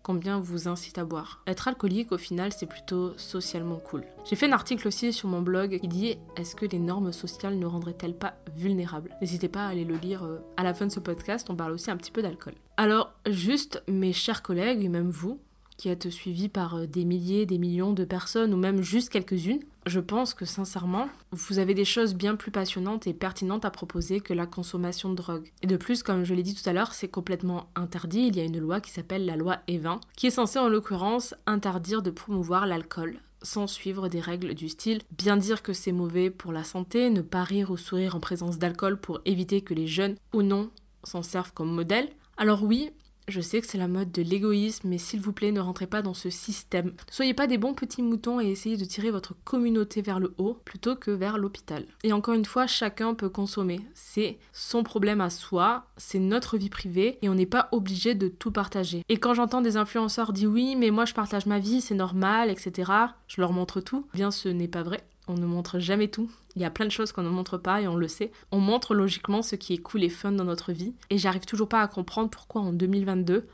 Combien 0.03 0.39
vous 0.39 0.67
incite 0.67 0.97
à 0.97 1.05
boire. 1.05 1.41
Être 1.47 1.67
alcoolique, 1.67 2.11
au 2.11 2.17
final, 2.17 2.51
c'est 2.51 2.65
plutôt 2.65 3.17
socialement 3.17 3.77
cool. 3.77 4.03
J'ai 4.25 4.35
fait 4.35 4.47
un 4.47 4.51
article 4.51 4.87
aussi 4.87 5.13
sur 5.13 5.29
mon 5.29 5.41
blog 5.41 5.79
qui 5.79 5.87
dit 5.87 6.17
Est-ce 6.37 6.55
que 6.55 6.65
les 6.65 6.79
normes 6.79 7.11
sociales 7.11 7.57
ne 7.57 7.65
rendraient-elles 7.65 8.17
pas 8.17 8.35
vulnérables? 8.55 9.15
N'hésitez 9.21 9.49
pas 9.49 9.65
à 9.65 9.69
aller 9.69 9.85
le 9.85 9.95
lire 9.95 10.23
euh, 10.23 10.39
à 10.57 10.63
la 10.63 10.73
fin 10.73 10.85
de 10.85 10.91
ce 10.91 10.99
podcast, 10.99 11.49
on 11.49 11.55
parle 11.55 11.71
aussi 11.71 11.91
un 11.91 11.97
petit 11.97 12.11
peu 12.11 12.21
d'alcool. 12.21 12.53
Alors, 12.77 13.13
juste, 13.27 13.83
mes 13.87 14.13
chers 14.13 14.41
collègues, 14.41 14.83
et 14.83 14.89
même 14.89 15.09
vous, 15.09 15.39
qui 15.81 15.89
êtes 15.89 16.11
suivis 16.11 16.47
par 16.47 16.75
euh, 16.75 16.85
des 16.85 17.05
milliers, 17.05 17.47
des 17.47 17.57
millions 17.57 17.91
de 17.91 18.05
personnes, 18.05 18.53
ou 18.53 18.57
même 18.57 18.83
juste 18.83 19.09
quelques-unes, 19.09 19.61
je 19.87 19.99
pense 19.99 20.35
que 20.35 20.45
sincèrement, 20.45 21.09
vous 21.31 21.57
avez 21.57 21.73
des 21.73 21.85
choses 21.85 22.13
bien 22.13 22.35
plus 22.35 22.51
passionnantes 22.51 23.07
et 23.07 23.15
pertinentes 23.15 23.65
à 23.65 23.71
proposer 23.71 24.19
que 24.19 24.35
la 24.35 24.45
consommation 24.45 25.09
de 25.09 25.15
drogue. 25.15 25.51
Et 25.63 25.67
de 25.67 25.77
plus, 25.77 26.03
comme 26.03 26.23
je 26.23 26.35
l'ai 26.35 26.43
dit 26.43 26.53
tout 26.53 26.69
à 26.69 26.73
l'heure, 26.73 26.93
c'est 26.93 27.07
complètement 27.07 27.65
interdit. 27.73 28.27
Il 28.27 28.37
y 28.37 28.41
a 28.41 28.43
une 28.43 28.59
loi 28.59 28.79
qui 28.79 28.91
s'appelle 28.91 29.25
la 29.25 29.35
loi 29.35 29.57
Evin, 29.67 29.99
qui 30.15 30.27
est 30.27 30.29
censée 30.29 30.59
en 30.59 30.69
l'occurrence 30.69 31.33
interdire 31.47 32.03
de 32.03 32.11
promouvoir 32.11 32.67
l'alcool 32.67 33.17
sans 33.41 33.65
suivre 33.65 34.07
des 34.07 34.19
règles 34.19 34.53
du 34.53 34.69
style 34.69 35.01
bien 35.17 35.35
dire 35.35 35.63
que 35.63 35.73
c'est 35.73 35.91
mauvais 35.91 36.29
pour 36.29 36.51
la 36.51 36.63
santé, 36.63 37.09
ne 37.09 37.23
pas 37.23 37.43
rire 37.43 37.71
ou 37.71 37.77
sourire 37.77 38.15
en 38.15 38.19
présence 38.19 38.59
d'alcool 38.59 38.99
pour 38.99 39.19
éviter 39.25 39.61
que 39.61 39.73
les 39.73 39.87
jeunes 39.87 40.15
ou 40.31 40.43
non 40.43 40.69
s'en 41.03 41.23
servent 41.23 41.53
comme 41.53 41.73
modèle. 41.73 42.07
Alors 42.37 42.63
oui, 42.63 42.91
Je 43.27 43.39
sais 43.39 43.61
que 43.61 43.67
c'est 43.67 43.77
la 43.77 43.87
mode 43.87 44.11
de 44.11 44.21
l'égoïsme, 44.21 44.89
mais 44.89 44.97
s'il 44.97 45.21
vous 45.21 45.31
plaît, 45.31 45.51
ne 45.51 45.59
rentrez 45.59 45.87
pas 45.87 46.01
dans 46.01 46.13
ce 46.13 46.29
système. 46.29 46.93
Soyez 47.09 47.33
pas 47.33 47.47
des 47.47 47.57
bons 47.57 47.73
petits 47.73 48.01
moutons 48.01 48.41
et 48.41 48.49
essayez 48.49 48.77
de 48.77 48.85
tirer 48.85 49.11
votre 49.11 49.35
communauté 49.43 50.01
vers 50.01 50.19
le 50.19 50.33
haut 50.37 50.59
plutôt 50.65 50.95
que 50.95 51.11
vers 51.11 51.37
l'hôpital. 51.37 51.85
Et 52.03 52.13
encore 52.13 52.33
une 52.33 52.45
fois, 52.45 52.67
chacun 52.67 53.13
peut 53.13 53.29
consommer. 53.29 53.79
C'est 53.93 54.37
son 54.53 54.83
problème 54.83 55.21
à 55.21 55.29
soi, 55.29 55.85
c'est 55.97 56.19
notre 56.19 56.57
vie 56.57 56.69
privée 56.69 57.19
et 57.21 57.29
on 57.29 57.35
n'est 57.35 57.45
pas 57.45 57.69
obligé 57.71 58.15
de 58.15 58.27
tout 58.27 58.51
partager. 58.51 59.03
Et 59.07 59.17
quand 59.17 59.33
j'entends 59.33 59.61
des 59.61 59.77
influenceurs 59.77 60.33
dire 60.33 60.49
oui, 60.49 60.75
mais 60.75 60.91
moi 60.91 61.05
je 61.05 61.13
partage 61.13 61.45
ma 61.45 61.59
vie, 61.59 61.81
c'est 61.81 61.95
normal, 61.95 62.49
etc., 62.49 62.91
je 63.27 63.39
leur 63.39 63.53
montre 63.53 63.81
tout, 63.81 64.07
bien 64.13 64.31
ce 64.31 64.49
n'est 64.49 64.67
pas 64.67 64.83
vrai. 64.83 65.03
On 65.27 65.35
ne 65.35 65.45
montre 65.45 65.79
jamais 65.79 66.09
tout. 66.09 66.29
Il 66.55 66.61
y 66.61 66.65
a 66.65 66.71
plein 66.71 66.85
de 66.85 66.91
choses 66.91 67.11
qu'on 67.11 67.23
ne 67.23 67.29
montre 67.29 67.57
pas 67.57 67.81
et 67.81 67.87
on 67.87 67.95
le 67.95 68.07
sait. 68.07 68.31
On 68.51 68.59
montre 68.59 68.93
logiquement 68.93 69.41
ce 69.41 69.55
qui 69.55 69.73
est 69.73 69.77
cool 69.77 70.03
et 70.03 70.09
fun 70.09 70.31
dans 70.31 70.43
notre 70.43 70.71
vie. 70.71 70.93
Et 71.09 71.17
j'arrive 71.17 71.45
toujours 71.45 71.69
pas 71.69 71.81
à 71.81 71.87
comprendre 71.87 72.29
pourquoi 72.29 72.61
en 72.61 72.73
2022, 72.73 73.47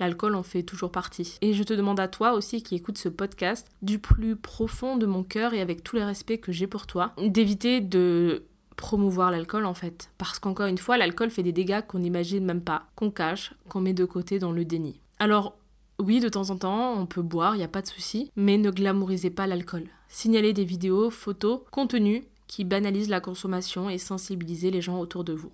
l'alcool 0.00 0.34
en 0.34 0.42
fait 0.42 0.62
toujours 0.62 0.90
partie. 0.90 1.36
Et 1.40 1.52
je 1.52 1.62
te 1.62 1.74
demande 1.74 2.00
à 2.00 2.08
toi 2.08 2.32
aussi 2.32 2.62
qui 2.62 2.74
écoute 2.74 2.98
ce 2.98 3.08
podcast, 3.08 3.68
du 3.82 3.98
plus 3.98 4.36
profond 4.36 4.96
de 4.96 5.06
mon 5.06 5.22
cœur 5.22 5.54
et 5.54 5.60
avec 5.60 5.82
tous 5.82 5.96
les 5.96 6.04
respects 6.04 6.40
que 6.40 6.52
j'ai 6.52 6.66
pour 6.66 6.86
toi, 6.86 7.12
d'éviter 7.18 7.80
de 7.80 8.44
promouvoir 8.76 9.30
l'alcool 9.30 9.66
en 9.66 9.74
fait. 9.74 10.10
Parce 10.18 10.38
qu'encore 10.38 10.66
une 10.66 10.78
fois, 10.78 10.96
l'alcool 10.96 11.30
fait 11.30 11.42
des 11.42 11.52
dégâts 11.52 11.82
qu'on 11.86 12.00
n'imagine 12.00 12.44
même 12.44 12.62
pas, 12.62 12.86
qu'on 12.96 13.10
cache, 13.10 13.54
qu'on 13.68 13.80
met 13.80 13.94
de 13.94 14.04
côté 14.04 14.38
dans 14.38 14.52
le 14.52 14.64
déni. 14.64 15.00
Alors 15.18 15.56
oui, 16.00 16.18
de 16.18 16.28
temps 16.28 16.50
en 16.50 16.56
temps, 16.56 16.94
on 16.94 17.06
peut 17.06 17.22
boire, 17.22 17.54
il 17.54 17.58
n'y 17.58 17.64
a 17.64 17.68
pas 17.68 17.82
de 17.82 17.86
souci, 17.86 18.30
mais 18.34 18.58
ne 18.58 18.70
glamourisez 18.70 19.30
pas 19.30 19.46
l'alcool. 19.46 19.84
Signalez 20.08 20.52
des 20.52 20.64
vidéos, 20.64 21.08
photos, 21.10 21.60
contenus 21.70 22.22
qui 22.46 22.64
banalisent 22.64 23.08
la 23.08 23.20
consommation 23.20 23.88
et 23.88 23.98
sensibilisez 23.98 24.70
les 24.70 24.80
gens 24.80 24.98
autour 24.98 25.24
de 25.24 25.32
vous. 25.32 25.52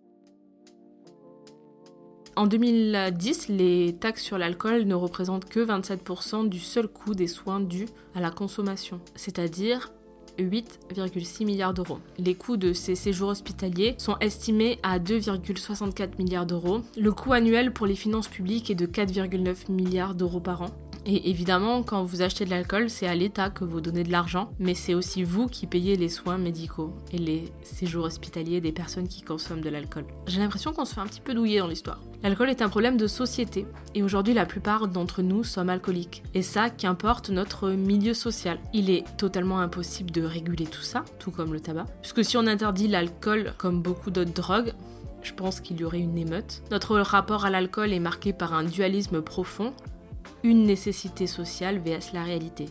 En 2.37 2.47
2010, 2.47 3.49
les 3.49 3.97
taxes 4.01 4.23
sur 4.23 4.39
l'alcool 4.39 4.85
ne 4.85 4.95
représentent 4.95 5.45
que 5.45 5.61
27% 5.61 6.49
du 6.49 6.61
seul 6.61 6.89
coût 6.89 7.15
des 7.15 7.27
soins 7.27 7.61
dus 7.61 7.87
à 8.15 8.21
la 8.21 8.31
consommation, 8.31 9.01
c'est-à-dire 9.15 9.93
8,6 10.39 11.45
milliards 11.45 11.75
d'euros. 11.75 11.99
Les 12.19 12.35
coûts 12.35 12.57
de 12.57 12.73
ces 12.73 12.95
séjours 12.95 13.31
hospitaliers 13.31 13.95
sont 13.99 14.17
estimés 14.19 14.79
à 14.83 14.99
2,64 14.99 16.17
milliards 16.19 16.47
d'euros. 16.47 16.81
Le 16.97 17.13
coût 17.13 17.33
annuel 17.33 17.73
pour 17.73 17.87
les 17.87 17.97
finances 17.97 18.29
publiques 18.29 18.71
est 18.71 18.75
de 18.75 18.87
4,9 18.87 19.71
milliards 19.71 20.15
d'euros 20.15 20.41
par 20.41 20.63
an. 20.63 20.71
Et 21.07 21.31
évidemment, 21.31 21.83
quand 21.83 22.03
vous 22.03 22.23
achetez 22.23 22.45
de 22.45 22.51
l'alcool, 22.51 22.91
c'est 22.91 23.07
à 23.07 23.15
l'État 23.15 23.51
que 23.51 23.65
vous 23.65 23.81
donnez 23.81 24.05
de 24.05 24.13
l'argent, 24.13 24.51
mais 24.59 24.75
c'est 24.75 24.95
aussi 24.95 25.23
vous 25.23 25.47
qui 25.47 25.67
payez 25.67 25.97
les 25.97 26.09
soins 26.09 26.39
médicaux 26.39 26.95
et 27.13 27.19
les 27.19 27.53
séjours 27.63 28.05
hospitaliers 28.05 28.61
des 28.61 28.73
personnes 28.73 29.09
qui 29.09 29.23
consomment 29.23 29.63
de 29.63 29.71
l'alcool. 29.71 30.05
J'ai 30.27 30.41
l'impression 30.41 30.73
qu'on 30.73 30.85
se 30.85 30.95
fait 30.95 31.01
un 31.01 31.07
petit 31.07 31.21
peu 31.21 31.35
douiller 31.35 31.61
dans 31.61 31.69
l'histoire. 31.69 32.01
L'alcool 32.23 32.51
est 32.51 32.61
un 32.61 32.69
problème 32.69 32.99
de 32.99 33.07
société, 33.07 33.67
et 33.95 34.03
aujourd'hui 34.03 34.35
la 34.35 34.45
plupart 34.45 34.89
d'entre 34.89 35.23
nous 35.23 35.43
sommes 35.43 35.71
alcooliques. 35.71 36.23
Et 36.35 36.43
ça, 36.43 36.69
qu'importe 36.69 37.31
notre 37.31 37.71
milieu 37.71 38.13
social. 38.13 38.59
Il 38.75 38.91
est 38.91 39.05
totalement 39.17 39.61
impossible 39.61 40.11
de 40.11 40.23
réguler 40.23 40.67
tout 40.67 40.83
ça, 40.83 41.05
tout 41.19 41.31
comme 41.31 41.55
le 41.55 41.61
tabac, 41.61 41.87
puisque 42.03 42.25
si 42.25 42.37
on 42.37 42.47
interdit 42.47 42.89
l'alcool 42.89 43.55
comme 43.57 43.81
beaucoup 43.81 44.11
d'autres 44.11 44.35
drogues, 44.35 44.75
je 45.23 45.33
pense 45.33 45.61
qu'il 45.61 45.81
y 45.81 45.85
aurait 45.85 46.01
une 46.01 46.17
émeute. 46.17 46.63
Notre 46.71 46.99
rapport 46.99 47.45
à 47.45 47.51
l'alcool 47.51 47.93
est 47.93 48.01
marqué 48.01 48.33
par 48.33 48.55
un 48.55 48.65
dualisme 48.65 49.23
profond, 49.23 49.73
une 50.43 50.65
nécessité 50.65 51.27
sociale 51.27 51.79
vs 51.79 52.13
la 52.13 52.23
réalité. 52.23 52.67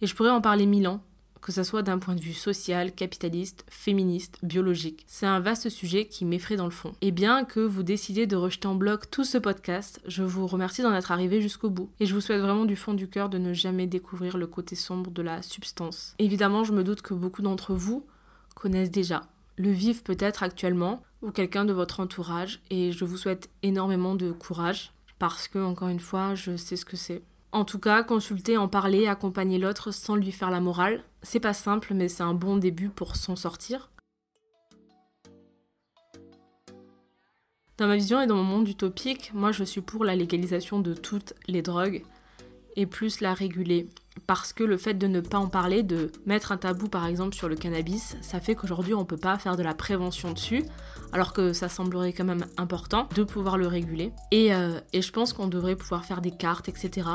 Et 0.00 0.06
je 0.06 0.14
pourrais 0.14 0.30
en 0.30 0.40
parler 0.40 0.66
mille 0.66 0.88
ans, 0.88 1.00
que 1.40 1.52
ce 1.52 1.64
soit 1.64 1.82
d'un 1.82 1.98
point 1.98 2.14
de 2.14 2.20
vue 2.20 2.32
social, 2.32 2.92
capitaliste, 2.92 3.64
féministe, 3.68 4.38
biologique. 4.42 5.04
C'est 5.08 5.26
un 5.26 5.40
vaste 5.40 5.68
sujet 5.68 6.06
qui 6.06 6.24
m'effraie 6.24 6.56
dans 6.56 6.64
le 6.64 6.70
fond. 6.70 6.92
Et 7.02 7.10
bien 7.10 7.44
que 7.44 7.60
vous 7.60 7.82
décidez 7.82 8.26
de 8.26 8.36
rejeter 8.36 8.68
en 8.68 8.76
bloc 8.76 9.10
tout 9.10 9.24
ce 9.24 9.38
podcast, 9.38 10.00
je 10.06 10.22
vous 10.22 10.46
remercie 10.46 10.82
d'en 10.82 10.94
être 10.94 11.10
arrivé 11.10 11.40
jusqu'au 11.40 11.68
bout. 11.68 11.90
Et 12.00 12.06
je 12.06 12.14
vous 12.14 12.20
souhaite 12.20 12.40
vraiment 12.40 12.64
du 12.64 12.76
fond 12.76 12.94
du 12.94 13.08
cœur 13.08 13.28
de 13.28 13.38
ne 13.38 13.52
jamais 13.52 13.86
découvrir 13.86 14.38
le 14.38 14.46
côté 14.46 14.76
sombre 14.76 15.10
de 15.10 15.22
la 15.22 15.42
substance. 15.42 16.14
Évidemment, 16.18 16.64
je 16.64 16.72
me 16.72 16.84
doute 16.84 17.02
que 17.02 17.14
beaucoup 17.14 17.42
d'entre 17.42 17.74
vous 17.74 18.06
connaissent 18.54 18.90
déjà, 18.90 19.22
le 19.56 19.70
vivent 19.70 20.02
peut-être 20.02 20.42
actuellement, 20.42 21.02
ou 21.22 21.30
quelqu'un 21.30 21.64
de 21.64 21.72
votre 21.72 22.00
entourage 22.00 22.60
et 22.70 22.92
je 22.92 23.04
vous 23.04 23.16
souhaite 23.16 23.48
énormément 23.62 24.14
de 24.14 24.32
courage 24.32 24.92
parce 25.18 25.48
que, 25.48 25.58
encore 25.58 25.88
une 25.88 26.00
fois, 26.00 26.34
je 26.34 26.56
sais 26.56 26.76
ce 26.76 26.84
que 26.84 26.96
c'est. 26.96 27.22
En 27.52 27.64
tout 27.64 27.78
cas, 27.78 28.02
consulter, 28.02 28.56
en 28.56 28.66
parler, 28.66 29.06
accompagner 29.06 29.58
l'autre 29.58 29.92
sans 29.92 30.16
lui 30.16 30.32
faire 30.32 30.50
la 30.50 30.60
morale, 30.60 31.04
c'est 31.22 31.40
pas 31.40 31.52
simple, 31.52 31.94
mais 31.94 32.08
c'est 32.08 32.22
un 32.22 32.34
bon 32.34 32.56
début 32.56 32.88
pour 32.88 33.14
s'en 33.14 33.36
sortir. 33.36 33.90
Dans 37.78 37.86
ma 37.86 37.96
vision 37.96 38.20
et 38.20 38.26
dans 38.26 38.36
mon 38.36 38.44
monde 38.44 38.68
utopique, 38.68 39.32
moi 39.34 39.52
je 39.52 39.64
suis 39.64 39.80
pour 39.80 40.04
la 40.04 40.14
légalisation 40.14 40.80
de 40.80 40.94
toutes 40.94 41.34
les 41.46 41.62
drogues 41.62 42.02
et 42.76 42.86
plus 42.86 43.20
la 43.20 43.34
réguler 43.34 43.88
parce 44.26 44.52
que 44.52 44.64
le 44.64 44.76
fait 44.76 44.94
de 44.94 45.06
ne 45.06 45.20
pas 45.20 45.38
en 45.38 45.48
parler, 45.48 45.82
de 45.82 46.10
mettre 46.26 46.52
un 46.52 46.56
tabou 46.56 46.88
par 46.88 47.06
exemple 47.06 47.34
sur 47.34 47.48
le 47.48 47.56
cannabis, 47.56 48.16
ça 48.20 48.40
fait 48.40 48.54
qu'aujourd'hui 48.54 48.94
on 48.94 49.04
peut 49.04 49.16
pas 49.16 49.38
faire 49.38 49.56
de 49.56 49.62
la 49.62 49.74
prévention 49.74 50.32
dessus, 50.32 50.64
alors 51.12 51.32
que 51.32 51.52
ça 51.52 51.68
semblerait 51.68 52.12
quand 52.12 52.24
même 52.24 52.46
important 52.56 53.08
de 53.14 53.22
pouvoir 53.24 53.58
le 53.58 53.66
réguler. 53.66 54.12
Et, 54.30 54.54
euh, 54.54 54.80
et 54.92 55.02
je 55.02 55.12
pense 55.12 55.32
qu'on 55.32 55.46
devrait 55.46 55.76
pouvoir 55.76 56.04
faire 56.04 56.20
des 56.20 56.30
cartes, 56.30 56.68
etc. 56.68 57.08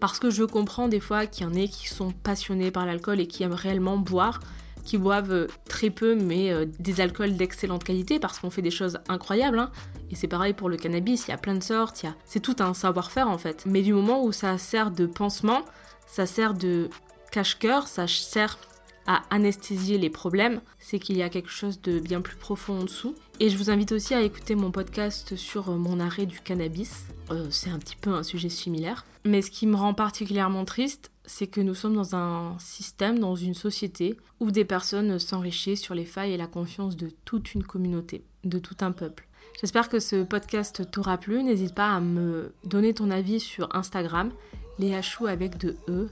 Parce 0.00 0.18
que 0.18 0.30
je 0.30 0.44
comprends 0.44 0.88
des 0.88 1.00
fois 1.00 1.26
qu'il 1.26 1.46
y 1.46 1.48
en 1.48 1.54
ait 1.54 1.68
qui 1.68 1.88
sont 1.88 2.12
passionnés 2.12 2.70
par 2.70 2.86
l'alcool 2.86 3.20
et 3.20 3.26
qui 3.26 3.42
aiment 3.42 3.52
réellement 3.52 3.98
boire, 3.98 4.40
qui 4.84 4.98
boivent 4.98 5.46
très 5.68 5.90
peu 5.90 6.14
mais 6.14 6.52
euh, 6.52 6.66
des 6.78 7.00
alcools 7.00 7.36
d'excellente 7.36 7.84
qualité 7.84 8.18
parce 8.18 8.38
qu'on 8.38 8.50
fait 8.50 8.62
des 8.62 8.70
choses 8.70 8.98
incroyables. 9.08 9.58
Hein. 9.58 9.70
Et 10.10 10.14
c'est 10.16 10.28
pareil 10.28 10.52
pour 10.52 10.68
le 10.68 10.76
cannabis, 10.76 11.26
il 11.26 11.30
y 11.30 11.34
a 11.34 11.38
plein 11.38 11.54
de 11.54 11.62
sortes, 11.62 12.04
a... 12.04 12.14
c'est 12.24 12.40
tout 12.40 12.56
un 12.60 12.74
savoir-faire 12.74 13.28
en 13.28 13.38
fait. 13.38 13.64
Mais 13.66 13.82
du 13.82 13.92
moment 13.92 14.24
où 14.24 14.32
ça 14.32 14.58
sert 14.58 14.90
de 14.90 15.06
pansement, 15.06 15.62
ça 16.10 16.26
sert 16.26 16.54
de 16.54 16.90
cache-cœur, 17.30 17.86
ça 17.86 18.06
sert 18.08 18.58
à 19.06 19.22
anesthésier 19.30 19.96
les 19.96 20.10
problèmes, 20.10 20.60
c'est 20.78 20.98
qu'il 20.98 21.16
y 21.16 21.22
a 21.22 21.28
quelque 21.28 21.50
chose 21.50 21.80
de 21.80 21.98
bien 22.00 22.20
plus 22.20 22.36
profond 22.36 22.80
en 22.80 22.84
dessous. 22.84 23.14
Et 23.38 23.48
je 23.48 23.56
vous 23.56 23.70
invite 23.70 23.92
aussi 23.92 24.14
à 24.14 24.22
écouter 24.22 24.54
mon 24.54 24.70
podcast 24.70 25.36
sur 25.36 25.70
euh, 25.70 25.76
mon 25.76 26.00
arrêt 26.00 26.26
du 26.26 26.40
cannabis. 26.40 27.06
Euh, 27.30 27.46
c'est 27.50 27.70
un 27.70 27.78
petit 27.78 27.96
peu 27.96 28.10
un 28.10 28.22
sujet 28.22 28.50
similaire. 28.50 29.06
Mais 29.24 29.40
ce 29.40 29.50
qui 29.50 29.66
me 29.66 29.76
rend 29.76 29.94
particulièrement 29.94 30.64
triste, 30.64 31.10
c'est 31.24 31.46
que 31.46 31.60
nous 31.60 31.74
sommes 31.74 31.94
dans 31.94 32.14
un 32.14 32.58
système, 32.58 33.18
dans 33.18 33.36
une 33.36 33.54
société, 33.54 34.16
où 34.40 34.50
des 34.50 34.64
personnes 34.64 35.18
s'enrichissent 35.18 35.80
sur 35.80 35.94
les 35.94 36.04
failles 36.04 36.32
et 36.32 36.36
la 36.36 36.46
confiance 36.46 36.96
de 36.96 37.10
toute 37.24 37.54
une 37.54 37.64
communauté, 37.64 38.24
de 38.44 38.58
tout 38.58 38.76
un 38.80 38.92
peuple. 38.92 39.26
J'espère 39.60 39.88
que 39.88 40.00
ce 40.00 40.22
podcast 40.22 40.90
t'aura 40.90 41.18
plu. 41.18 41.42
N'hésite 41.42 41.74
pas 41.74 41.94
à 41.94 42.00
me 42.00 42.52
donner 42.64 42.94
ton 42.94 43.10
avis 43.10 43.40
sur 43.40 43.74
Instagram 43.74 44.32
les 44.80 44.94
hachous 44.94 45.26
avec 45.26 45.58
de 45.58 45.76
E. 45.88 46.08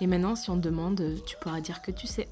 Et 0.00 0.06
maintenant, 0.06 0.36
si 0.36 0.48
on 0.48 0.56
te 0.56 0.60
demande, 0.60 1.02
tu 1.26 1.36
pourras 1.40 1.60
dire 1.60 1.82
que 1.82 1.90
tu 1.90 2.06
sais. 2.06 2.28